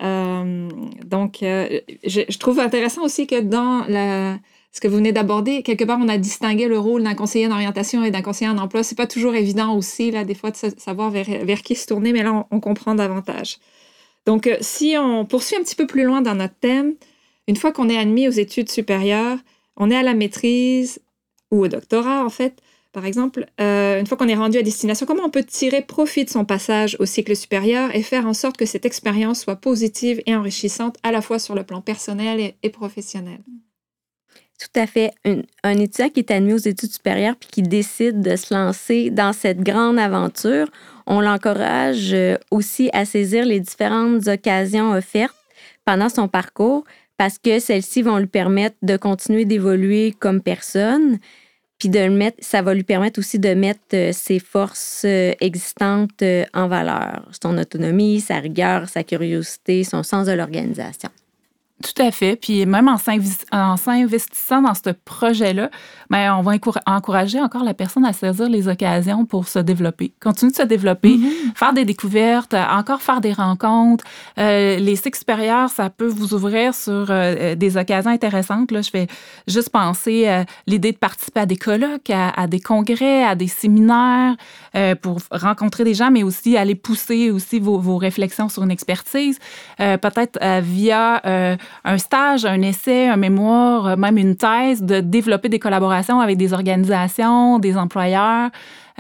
Euh, 0.03 0.67
donc, 1.05 1.37
je, 1.41 2.37
trouve 2.39 2.59
intéressant 2.59 3.03
aussi 3.03 3.27
que 3.27 3.39
dans 3.39 3.85
la, 3.87 4.39
ce 4.71 4.79
que 4.79 4.87
vous 4.87 4.95
venez 4.95 5.11
d'aborder, 5.11 5.63
quelque 5.63 5.83
part, 5.83 5.99
on 6.01 6.07
a 6.07 6.17
distingué 6.17 6.67
le 6.67 6.79
rôle 6.79 7.03
d'un 7.03 7.13
conseiller 7.13 7.47
en 7.47 7.51
orientation 7.51 8.03
et 8.05 8.11
d'un 8.11 8.21
conseiller 8.21 8.49
en 8.49 8.57
emploi. 8.57 8.83
C'est 8.83 8.95
pas 8.95 9.07
toujours 9.07 9.35
évident 9.35 9.75
aussi, 9.75 10.11
là, 10.11 10.23
des 10.23 10.33
fois, 10.33 10.51
de 10.51 10.57
savoir 10.77 11.11
vers, 11.11 11.61
qui 11.61 11.75
se 11.75 11.87
tourner, 11.87 12.13
mais 12.13 12.23
là, 12.23 12.47
on, 12.49 12.59
comprend 12.61 12.95
davantage. 12.95 13.57
Donc, 14.25 14.48
euh, 14.48 14.55
si 14.61 14.96
on 14.98 15.25
poursuit 15.25 15.57
un 15.57 15.63
petit 15.63 15.75
peu 15.75 15.87
plus 15.87 16.03
loin 16.03 16.22
dans 16.22 16.35
notre 16.35 16.55
thème, 16.55 16.93
une 17.48 17.57
fois 17.57 17.74
qu'on 17.74 17.89
est 17.89 17.98
admis 17.98 18.29
aux 18.29 18.31
études 18.31 18.69
supérieures, 18.69 19.39
on 19.75 19.91
est 19.91 19.96
à 19.96 20.03
la 20.03 20.13
maîtrise 20.13 21.01
ou 21.51 21.65
au 21.65 21.67
doctorat, 21.67 22.24
en 22.24 22.29
fait, 22.29 22.61
par 22.93 23.05
exemple, 23.05 23.48
euh, 23.59 24.00
une 24.00 24.07
fois 24.07 24.17
qu'on 24.17 24.27
est 24.29 24.35
rendu 24.35 24.57
à 24.57 24.61
destination, 24.61 25.05
comment 25.05 25.25
on 25.25 25.29
peut 25.29 25.43
tirer 25.43 25.81
profit 25.81 26.24
de 26.24 26.29
son 26.29 26.46
passage 26.46 26.96
au 27.00 27.05
cycle 27.05 27.35
supérieur 27.35 27.93
et 27.93 28.03
faire 28.03 28.25
en 28.25 28.33
sorte 28.33 28.55
que 28.55 28.65
cette 28.65 28.85
expérience 28.85 29.41
soit 29.41 29.55
positive 29.57 30.22
et 30.25 30.35
enrichissante 30.35 30.98
à 31.03 31.11
la 31.11 31.22
fois 31.22 31.39
sur 31.39 31.55
le 31.55 31.63
plan 31.63 31.81
personnel 31.81 32.53
et 32.61 32.69
professionnel? 32.69 33.39
Tout 34.61 34.79
à 34.79 34.85
fait. 34.85 35.11
Un, 35.25 35.79
étudiant 35.79 36.09
qui 36.09 36.19
est 36.19 36.29
admis 36.29 36.53
aux 36.53 36.57
études 36.57 36.91
supérieures 36.91 37.35
puis 37.35 37.50
qui 37.50 37.61
décide 37.63 38.21
de 38.21 38.35
se 38.35 38.53
lancer 38.53 39.09
dans 39.09 39.33
cette 39.33 39.61
grande 39.61 39.97
aventure, 39.97 40.67
on 41.07 41.19
l'encourage 41.19 42.13
euh, 42.13 42.37
aussi 42.51 42.91
à 42.93 43.05
saisir 43.05 43.43
les 43.43 43.59
différentes 43.59 44.27
occasions 44.27 44.91
offertes 44.91 45.35
pendant 45.83 46.09
son 46.09 46.27
parcours 46.27 46.83
parce 47.17 47.39
que 47.39 47.57
celles-ci 47.57 48.03
vont 48.03 48.19
lui 48.19 48.27
permettre 48.27 48.75
de 48.83 48.97
continuer 48.97 49.45
d'évoluer 49.45 50.13
comme 50.19 50.41
personne, 50.41 51.17
puis 51.79 51.89
de 51.89 52.00
le 52.00 52.11
mettre, 52.11 52.37
ça 52.41 52.61
va 52.61 52.75
lui 52.75 52.83
permettre 52.83 53.19
aussi 53.19 53.39
de 53.39 53.55
mettre 53.55 53.79
euh, 53.95 54.11
ses 54.11 54.37
forces 54.37 55.03
euh, 55.05 55.33
existantes 55.39 56.24
en 56.53 56.67
valeur, 56.67 57.27
son 57.41 57.57
autonomie, 57.57 58.21
sa 58.21 58.35
rigueur, 58.35 58.89
sa 58.89 59.03
curiosité, 59.03 59.83
son 59.83 60.03
sens 60.03 60.27
de 60.27 60.33
l'organisation. 60.33 61.09
Tout 61.81 62.01
à 62.01 62.11
fait. 62.11 62.35
Puis 62.35 62.65
même 62.65 62.87
en 62.87 62.98
s'investissant 62.98 64.61
dans 64.61 64.74
ce 64.74 64.91
projet-là, 64.91 65.70
ben, 66.09 66.35
on 66.35 66.41
va 66.41 66.53
encourager 66.85 67.39
encore 67.39 67.63
la 67.63 67.74
personne 67.74 68.05
à 68.05 68.13
saisir 68.13 68.50
les 68.50 68.67
occasions 68.67 69.25
pour 69.25 69.48
se 69.48 69.59
développer. 69.59 70.13
Continuer 70.22 70.51
de 70.51 70.57
se 70.57 70.63
développer, 70.63 71.15
mm-hmm. 71.15 71.55
faire 71.55 71.74
des 71.74 71.85
découvertes, 71.85 72.53
encore 72.53 73.01
faire 73.01 73.22
des 73.22 73.33
rencontres. 73.33 74.03
Euh, 74.37 74.77
les 74.77 74.96
cycles 74.96 75.17
supérieurs, 75.17 75.70
ça 75.70 75.89
peut 75.89 76.07
vous 76.07 76.33
ouvrir 76.33 76.75
sur 76.75 77.07
euh, 77.09 77.55
des 77.55 77.77
occasions 77.77 78.11
intéressantes. 78.11 78.72
Là, 78.72 78.81
je 78.81 78.91
vais 78.91 79.07
juste 79.48 79.70
penser 79.70 80.27
à 80.27 80.46
l'idée 80.67 80.91
de 80.91 80.98
participer 80.98 81.39
à 81.39 81.46
des 81.46 81.57
colloques, 81.57 82.09
à, 82.09 82.48
des 82.48 82.59
congrès, 82.59 83.24
à 83.24 83.35
des 83.35 83.48
séminaires 83.48 84.35
euh, 84.75 84.96
pour 84.96 85.20
rencontrer 85.31 85.83
des 85.83 85.94
gens, 85.94 86.11
mais 86.11 86.24
aussi 86.24 86.57
aller 86.57 86.75
pousser 86.75 87.31
aussi 87.31 87.59
vos, 87.59 87.79
vos 87.79 87.98
réflexions 87.98 88.50
sur 88.50 88.63
une 88.63 88.72
expertise. 88.72 89.39
Peut-être 89.77 90.39
via 90.61 91.57
un 91.84 91.98
stage, 91.98 92.46
un 92.46 92.62
essai, 92.62 93.07
un 93.07 93.18
mémoire, 93.18 93.88
euh, 93.88 93.96
même 93.96 94.18
une 94.18 94.36
thèse, 94.36 94.84
de 94.84 95.00
développer 95.00 95.50
des 95.50 95.60
collaborations 95.60 96.20
avec 96.20 96.38
des 96.38 96.53
organisations, 96.53 97.60
des 97.60 97.77
employeurs, 97.77 98.50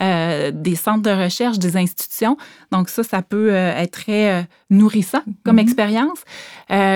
euh, 0.01 0.51
des 0.53 0.75
centres 0.75 1.03
de 1.03 1.23
recherche, 1.23 1.59
des 1.59 1.77
institutions. 1.77 2.37
Donc 2.71 2.89
ça, 2.89 3.03
ça 3.03 3.21
peut 3.21 3.49
euh, 3.51 3.77
être 3.77 3.91
très 3.91 4.47
nourrissant 4.69 5.21
comme 5.43 5.57
mm-hmm. 5.57 5.61
expérience. 5.61 6.19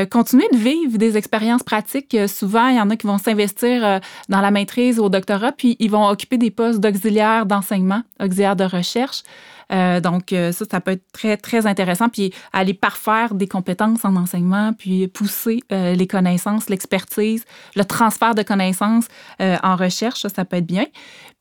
continuer 0.09 0.47
de 0.51 0.57
vivre 0.57 0.97
des 0.97 1.17
expériences 1.17 1.63
pratiques. 1.63 2.17
Souvent, 2.27 2.67
il 2.67 2.77
y 2.77 2.81
en 2.81 2.89
a 2.89 2.95
qui 2.95 3.05
vont 3.05 3.17
s'investir 3.17 3.99
dans 4.29 4.41
la 4.41 4.51
maîtrise 4.51 4.99
ou 4.99 5.03
au 5.03 5.09
doctorat, 5.09 5.51
puis 5.51 5.75
ils 5.79 5.91
vont 5.91 6.07
occuper 6.07 6.37
des 6.37 6.51
postes 6.51 6.79
d'auxiliaire 6.79 7.45
d'enseignement, 7.45 8.01
auxiliaire 8.19 8.55
de 8.55 8.63
recherche. 8.63 9.23
Euh, 9.71 9.99
donc, 9.99 10.33
euh, 10.33 10.51
ça, 10.51 10.65
ça 10.69 10.81
peut 10.81 10.91
être 10.91 11.05
très, 11.11 11.37
très 11.37 11.65
intéressant. 11.67 12.09
Puis 12.09 12.33
aller 12.53 12.73
parfaire 12.73 13.33
des 13.33 13.47
compétences 13.47 14.05
en 14.05 14.15
enseignement, 14.15 14.73
puis 14.73 15.07
pousser 15.07 15.61
euh, 15.71 15.93
les 15.93 16.07
connaissances, 16.07 16.69
l'expertise, 16.69 17.45
le 17.75 17.85
transfert 17.85 18.35
de 18.35 18.43
connaissances 18.43 19.07
en 19.39 19.75
recherche, 19.75 20.21
ça, 20.21 20.29
ça 20.29 20.45
peut 20.45 20.57
être 20.57 20.65
bien. 20.65 20.85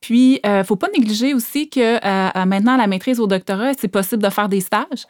Puis, 0.01 0.39
il 0.43 0.49
ne 0.49 0.63
faut 0.63 0.75
pas 0.75 0.87
négliger 0.95 1.33
aussi 1.33 1.69
que 1.69 2.45
maintenant, 2.45 2.73
à 2.73 2.77
la 2.77 2.87
maîtrise 2.87 3.19
au 3.19 3.27
doctorat, 3.27 3.71
c'est 3.77 3.87
possible 3.87 4.21
de 4.21 4.29
faire 4.29 4.49
des 4.49 4.61
stages. 4.61 5.05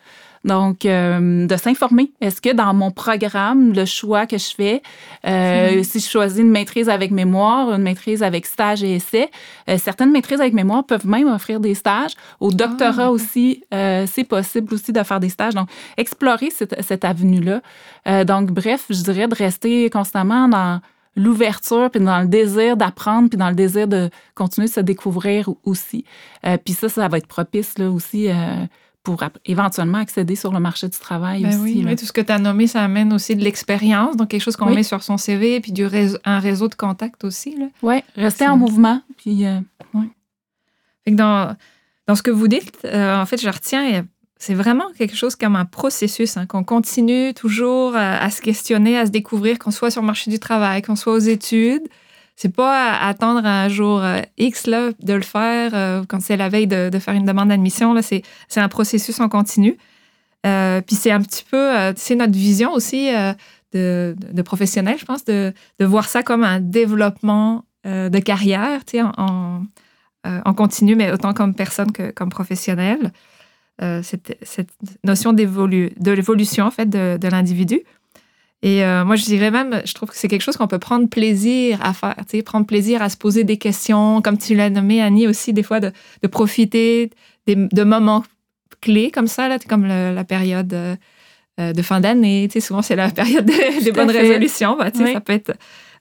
Donc, 0.45 0.85
euh, 0.85 1.47
de 1.47 1.57
s'informer. 1.57 2.11
Est-ce 2.21 2.39
que 2.39 2.53
dans 2.53 2.71
mon 2.75 2.91
programme, 2.91 3.73
le 3.73 3.83
choix 3.85 4.27
que 4.27 4.37
je 4.37 4.53
fais, 4.55 4.83
euh, 5.25 5.77
mhm. 5.77 5.83
si 5.83 5.99
je 5.99 6.07
choisis 6.07 6.39
une 6.39 6.51
maîtrise 6.51 6.87
avec 6.87 7.09
mémoire, 7.09 7.73
une 7.73 7.81
maîtrise 7.81 8.21
avec 8.21 8.45
stage 8.45 8.83
et 8.83 8.93
essai, 8.93 9.31
euh, 9.67 9.79
certaines 9.79 10.11
maîtrises 10.11 10.39
avec 10.39 10.53
mémoire 10.53 10.83
peuvent 10.85 11.07
même 11.07 11.27
offrir 11.27 11.59
des 11.59 11.73
stages. 11.73 12.13
Au 12.39 12.51
doctorat 12.51 13.05
ah, 13.05 13.11
aussi, 13.11 13.63
c'est 13.71 14.23
possible 14.23 14.71
aussi 14.75 14.93
de 14.93 15.01
faire 15.01 15.19
des 15.19 15.29
stages. 15.29 15.55
Donc, 15.55 15.67
explorer 15.97 16.51
cette, 16.51 16.79
cette 16.83 17.03
avenue-là. 17.03 17.61
donc, 18.25 18.51
bref, 18.51 18.85
je 18.89 19.01
dirais 19.01 19.27
de 19.27 19.35
rester 19.35 19.89
constamment 19.89 20.47
dans 20.47 20.79
l'ouverture, 21.15 21.89
puis 21.89 22.01
dans 22.01 22.19
le 22.19 22.27
désir 22.27 22.77
d'apprendre, 22.77 23.29
puis 23.29 23.37
dans 23.37 23.49
le 23.49 23.55
désir 23.55 23.87
de 23.87 24.09
continuer 24.35 24.67
de 24.67 24.73
se 24.73 24.79
découvrir 24.81 25.49
aussi. 25.63 26.05
puis 26.63 26.73
ça, 26.73 26.87
ça 26.87 27.07
va 27.07 27.17
être 27.17 27.27
propice 27.27 27.79
là 27.79 27.89
aussi 27.89 28.29
pour 29.05 29.23
éventuellement 29.45 29.99
accéder 29.99 30.35
sur 30.35 30.51
le 30.51 30.59
marché 30.59 30.89
du 30.89 30.97
travail 30.97 31.43
ben 31.43 31.49
aussi. 31.49 31.85
Oui, 31.85 31.95
tout 31.95 32.05
ce 32.05 32.11
que 32.11 32.21
tu 32.21 32.31
as 32.31 32.39
nommé, 32.39 32.67
ça 32.67 32.83
amène 32.83 33.13
aussi 33.13 33.35
de 33.35 33.43
l'expérience, 33.43 34.17
donc 34.17 34.29
quelque 34.29 34.41
chose 34.41 34.57
qu'on 34.57 34.73
met 34.73 34.83
sur 34.83 35.03
son 35.03 35.17
CV, 35.17 35.61
puis 35.61 35.71
du 35.71 35.85
réseau, 35.85 36.17
un 36.25 36.39
réseau 36.39 36.67
de 36.67 36.75
contacts 36.75 37.23
aussi. 37.23 37.55
Oui, 37.81 38.01
rester 38.15 38.47
en 38.47 38.57
mouvement. 38.57 39.01
Puis, 39.17 39.45
euh, 39.45 39.59
dans, 41.07 41.55
dans 42.07 42.15
ce 42.15 42.23
que 42.23 42.31
vous 42.31 42.49
dites, 42.49 42.79
euh, 42.83 43.15
en 43.15 43.25
fait, 43.25 43.39
je 43.39 43.47
retiens 43.47 44.03
c'est 44.37 44.53
vraiment 44.53 44.91
quelque 44.97 45.15
chose 45.15 45.35
comme 45.35 45.55
un 45.55 45.65
processus, 45.65 46.35
hein, 46.35 46.45
qu'on 46.45 46.63
continue 46.63 47.33
toujours 47.33 47.95
à, 47.95 48.29
se 48.29 48.41
questionner, 48.41 48.97
à 48.97 49.05
se 49.05 49.11
découvrir, 49.11 49.57
qu'on 49.57 49.71
soit 49.71 49.91
sur 49.91 50.01
le 50.01 50.07
marché 50.07 50.29
du 50.29 50.39
travail, 50.39 50.81
qu'on 50.81 50.97
soit 50.97 51.13
aux 51.13 51.19
études. 51.19 51.87
C'est 52.35 52.53
pas 52.53 52.97
attendre 52.97 53.45
un 53.45 53.69
jour 53.69 54.01
euh, 54.03 54.19
X 54.37 54.67
là, 54.67 54.89
de 54.99 55.13
le 55.13 55.21
faire 55.21 55.71
euh, 55.73 56.03
quand 56.07 56.21
c'est 56.21 56.35
la 56.35 56.49
veille 56.49 56.67
de, 56.67 56.91
faire 56.99 57.13
une 57.13 57.25
demande 57.25 57.49
d'admission. 57.49 57.95
C'est, 58.01 58.23
un 58.57 58.67
processus 58.67 59.19
en 59.21 59.29
continu. 59.29 59.77
Euh, 60.45 60.81
puis 60.81 60.95
c'est 60.95 61.11
un 61.11 61.21
petit 61.21 61.45
peu, 61.49 61.93
c'est 61.95 62.15
notre 62.15 62.33
vision 62.33 62.73
aussi 62.73 63.09
de, 63.73 64.15
de, 64.17 64.41
professionnel, 64.41 64.97
je 64.99 65.05
pense, 65.05 65.23
de, 65.25 65.53
de, 65.79 65.85
voir 65.85 66.07
ça 66.07 66.23
comme 66.23 66.43
un 66.43 66.59
développement 66.59 67.63
de 67.85 68.19
carrière, 68.19 68.81
en, 68.95 69.63
en, 70.25 70.41
en, 70.45 70.53
continu, 70.53 70.95
mais 70.95 71.11
autant 71.11 71.33
comme 71.33 71.55
personne 71.55 71.91
que 71.91 72.11
comme 72.11 72.29
professionnel. 72.29 73.11
Cette, 73.79 74.37
cette, 74.41 74.69
notion 75.03 75.33
de 75.33 76.11
l'évolution 76.11 76.65
en 76.65 76.71
fait 76.71 76.85
de, 76.85 77.17
de 77.17 77.27
l'individu. 77.27 77.81
Et 78.61 78.83
euh, 78.83 79.05
moi, 79.05 79.15
je 79.15 79.25
dirais 79.25 79.51
même, 79.51 79.81
je 79.85 79.93
trouve 79.93 80.09
que 80.09 80.17
c'est 80.17 80.27
quelque 80.27 80.41
chose 80.41 80.57
qu'on 80.57 80.67
peut 80.67 80.79
prendre 80.79 81.07
plaisir 81.07 81.79
à 81.83 81.93
faire, 81.93 82.15
tu 82.29 82.37
sais, 82.37 82.43
prendre 82.43 82.65
plaisir 82.65 83.01
à 83.01 83.09
se 83.09 83.17
poser 83.17 83.43
des 83.43 83.57
questions, 83.57 84.21
comme 84.21 84.37
tu 84.37 84.55
l'as 84.55 84.69
nommé, 84.69 85.01
Annie, 85.01 85.27
aussi, 85.27 85.53
des 85.53 85.63
fois, 85.63 85.79
de, 85.79 85.91
de 86.23 86.27
profiter 86.27 87.11
des, 87.45 87.55
de 87.55 87.83
moments 87.83 88.23
clés 88.81 89.11
comme 89.11 89.27
ça, 89.27 89.47
là, 89.47 89.59
comme 89.59 89.85
la 89.85 90.23
période 90.23 90.73
euh, 90.73 90.95
euh, 91.59 91.73
de 91.73 91.81
fin 91.81 91.99
d'année, 91.99 92.47
tu 92.49 92.53
sais, 92.53 92.67
souvent, 92.67 92.81
c'est 92.81 92.95
la 92.95 93.09
période 93.11 93.45
des 93.45 93.91
bonnes 93.91 94.09
résolutions, 94.09 94.77
bah, 94.77 94.89
tu 94.89 95.05
sais, 95.05 95.13
ça 95.13 95.21
peut 95.21 95.33
être 95.33 95.53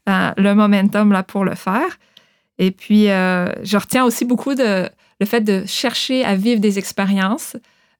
le 0.06 0.54
momentum, 0.54 1.12
là, 1.12 1.22
pour 1.22 1.44
le 1.44 1.54
faire. 1.54 1.98
Et 2.58 2.70
puis, 2.70 3.06
je 3.06 3.76
retiens 3.76 4.04
aussi 4.04 4.24
beaucoup 4.24 4.54
de, 4.54 4.88
le 5.20 5.26
fait 5.26 5.40
de 5.40 5.64
chercher 5.66 6.24
à 6.24 6.34
vivre 6.34 6.60
des 6.60 6.78
expériences, 6.78 7.56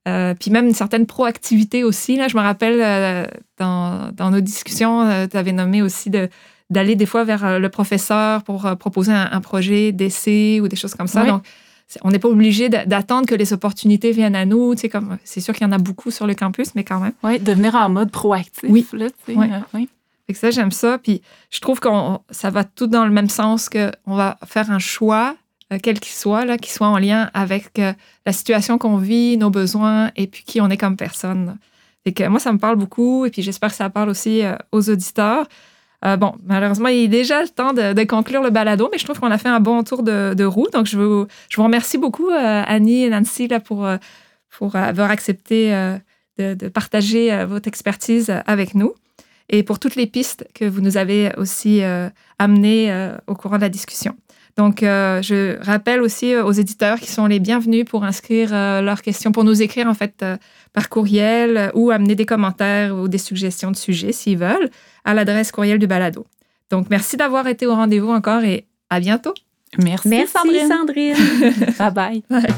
euh, 0.06 0.34
puis 0.38 0.50
même 0.50 0.66
une 0.66 0.74
certaine 0.74 1.06
proactivité 1.06 1.82
aussi. 1.82 2.16
Là, 2.16 2.28
je 2.28 2.36
me 2.36 2.42
rappelle 2.42 2.80
euh, 2.80 3.26
dans, 3.58 4.10
dans, 4.12 4.30
nos 4.30 4.40
discussions, 4.40 5.00
euh, 5.02 5.26
tu 5.26 5.36
avais 5.36 5.52
nommé 5.52 5.80
aussi 5.80 6.10
de, 6.10 6.28
d'aller 6.68 6.94
des 6.94 7.06
fois 7.06 7.24
vers 7.24 7.58
le 7.58 7.68
professeur 7.70 8.42
pour 8.42 8.76
proposer 8.78 9.12
un, 9.12 9.40
projet 9.40 9.92
d'essai 9.92 10.60
ou 10.60 10.68
des 10.68 10.76
choses 10.76 10.94
comme 10.94 11.06
ça. 11.06 11.24
Donc, 11.24 11.42
on 12.02 12.10
n'est 12.10 12.18
pas 12.18 12.28
obligé 12.28 12.68
d'attendre 12.68 13.26
que 13.26 13.34
les 13.34 13.52
opportunités 13.52 14.10
viennent 14.12 14.36
à 14.36 14.44
nous. 14.44 14.74
comme, 14.90 15.18
c'est 15.24 15.40
sûr 15.40 15.54
qu'il 15.54 15.66
y 15.66 15.70
en 15.70 15.72
a 15.72 15.78
beaucoup 15.78 16.10
sur 16.10 16.26
le 16.26 16.34
campus, 16.34 16.74
mais 16.74 16.84
quand 16.84 17.00
même. 17.00 17.12
Oui, 17.22 17.38
devenir 17.38 17.74
en 17.74 17.88
mode 17.88 18.10
proactif. 18.10 18.68
Oui. 18.68 18.86
Là, 18.92 19.06
oui. 19.28 19.88
ça, 20.34 20.50
j'aime 20.50 20.72
ça. 20.72 20.98
Puis 20.98 21.22
je 21.50 21.60
trouve 21.60 21.80
que 21.80 21.88
ça 22.30 22.50
va 22.50 22.64
tout 22.64 22.86
dans 22.88 23.04
le 23.04 23.12
même 23.12 23.28
sens 23.28 23.68
qu'on 23.68 24.16
va 24.16 24.38
faire 24.44 24.70
un 24.70 24.78
choix 24.78 25.34
euh, 25.34 25.43
quel 25.82 26.00
qu'il 26.00 26.12
soit, 26.12 26.58
qui 26.58 26.72
soit 26.72 26.86
en 26.86 26.98
lien 26.98 27.30
avec 27.34 27.78
euh, 27.78 27.92
la 28.26 28.32
situation 28.32 28.78
qu'on 28.78 28.96
vit, 28.96 29.36
nos 29.36 29.50
besoins 29.50 30.10
et 30.16 30.26
puis 30.26 30.44
qui 30.44 30.60
on 30.60 30.68
est 30.68 30.76
comme 30.76 30.96
personne. 30.96 31.58
Et 32.04 32.12
que 32.12 32.26
moi, 32.28 32.38
ça 32.38 32.52
me 32.52 32.58
parle 32.58 32.76
beaucoup 32.76 33.24
et 33.26 33.30
puis 33.30 33.42
j'espère 33.42 33.70
que 33.70 33.76
ça 33.76 33.90
parle 33.90 34.10
aussi 34.10 34.42
euh, 34.42 34.56
aux 34.72 34.90
auditeurs. 34.90 35.46
bon, 36.02 36.34
malheureusement, 36.44 36.88
il 36.88 37.04
est 37.04 37.08
déjà 37.08 37.42
le 37.42 37.48
temps 37.48 37.72
de, 37.72 38.04
conclure 38.04 38.42
le 38.42 38.50
balado, 38.50 38.88
mais 38.92 38.98
je 38.98 39.04
trouve 39.04 39.18
qu'on 39.18 39.30
a 39.30 39.38
fait 39.38 39.48
un 39.48 39.60
bon 39.60 39.82
tour 39.82 40.02
de, 40.02 40.44
roue. 40.44 40.68
Donc, 40.70 40.86
je 40.86 40.98
vous, 40.98 41.26
je 41.48 41.56
vous 41.56 41.62
remercie 41.62 41.96
beaucoup, 41.96 42.28
Annie 42.30 43.04
et 43.04 43.10
Nancy, 43.10 43.48
là, 43.48 43.58
pour, 43.58 43.88
pour 44.50 44.76
avoir 44.76 45.10
accepté 45.10 45.70
de, 46.36 46.68
partager 46.68 47.46
votre 47.46 47.68
expertise 47.68 48.30
avec 48.44 48.74
nous 48.74 48.92
et 49.48 49.62
pour 49.62 49.78
toutes 49.78 49.96
les 49.96 50.06
pistes 50.06 50.46
que 50.54 50.66
vous 50.66 50.82
nous 50.82 50.98
avez 50.98 51.32
aussi 51.38 51.80
amenées 52.38 53.14
au 53.26 53.34
courant 53.34 53.56
de 53.56 53.62
la 53.62 53.70
discussion. 53.70 54.14
Donc, 54.56 54.82
euh, 54.82 55.20
je 55.20 55.60
rappelle 55.64 56.00
aussi 56.00 56.32
euh, 56.32 56.44
aux 56.44 56.52
éditeurs 56.52 57.00
qui 57.00 57.10
sont 57.10 57.26
les 57.26 57.40
bienvenus 57.40 57.84
pour 57.84 58.04
inscrire 58.04 58.50
euh, 58.52 58.80
leurs 58.82 59.02
questions, 59.02 59.32
pour 59.32 59.42
nous 59.42 59.62
écrire 59.62 59.88
en 59.88 59.94
fait 59.94 60.24
par 60.72 60.88
courriel 60.88 61.72
ou 61.74 61.90
amener 61.90 62.14
des 62.14 62.26
commentaires 62.26 62.94
ou 62.94 63.08
des 63.08 63.18
suggestions 63.18 63.72
de 63.72 63.76
sujets 63.76 64.12
s'ils 64.12 64.38
veulent 64.38 64.70
à 65.04 65.14
l'adresse 65.14 65.50
courriel 65.50 65.78
du 65.78 65.86
balado. 65.86 66.26
Donc, 66.70 66.88
merci 66.88 67.16
d'avoir 67.16 67.48
été 67.48 67.66
au 67.66 67.74
rendez-vous 67.74 68.10
encore 68.10 68.44
et 68.44 68.66
à 68.90 69.00
bientôt. 69.00 69.34
Merci, 69.76 70.08
merci 70.08 70.32
Sandrine. 70.32 70.68
Sandrine. 70.68 71.16
bye. 71.94 72.22
bye. 72.30 72.54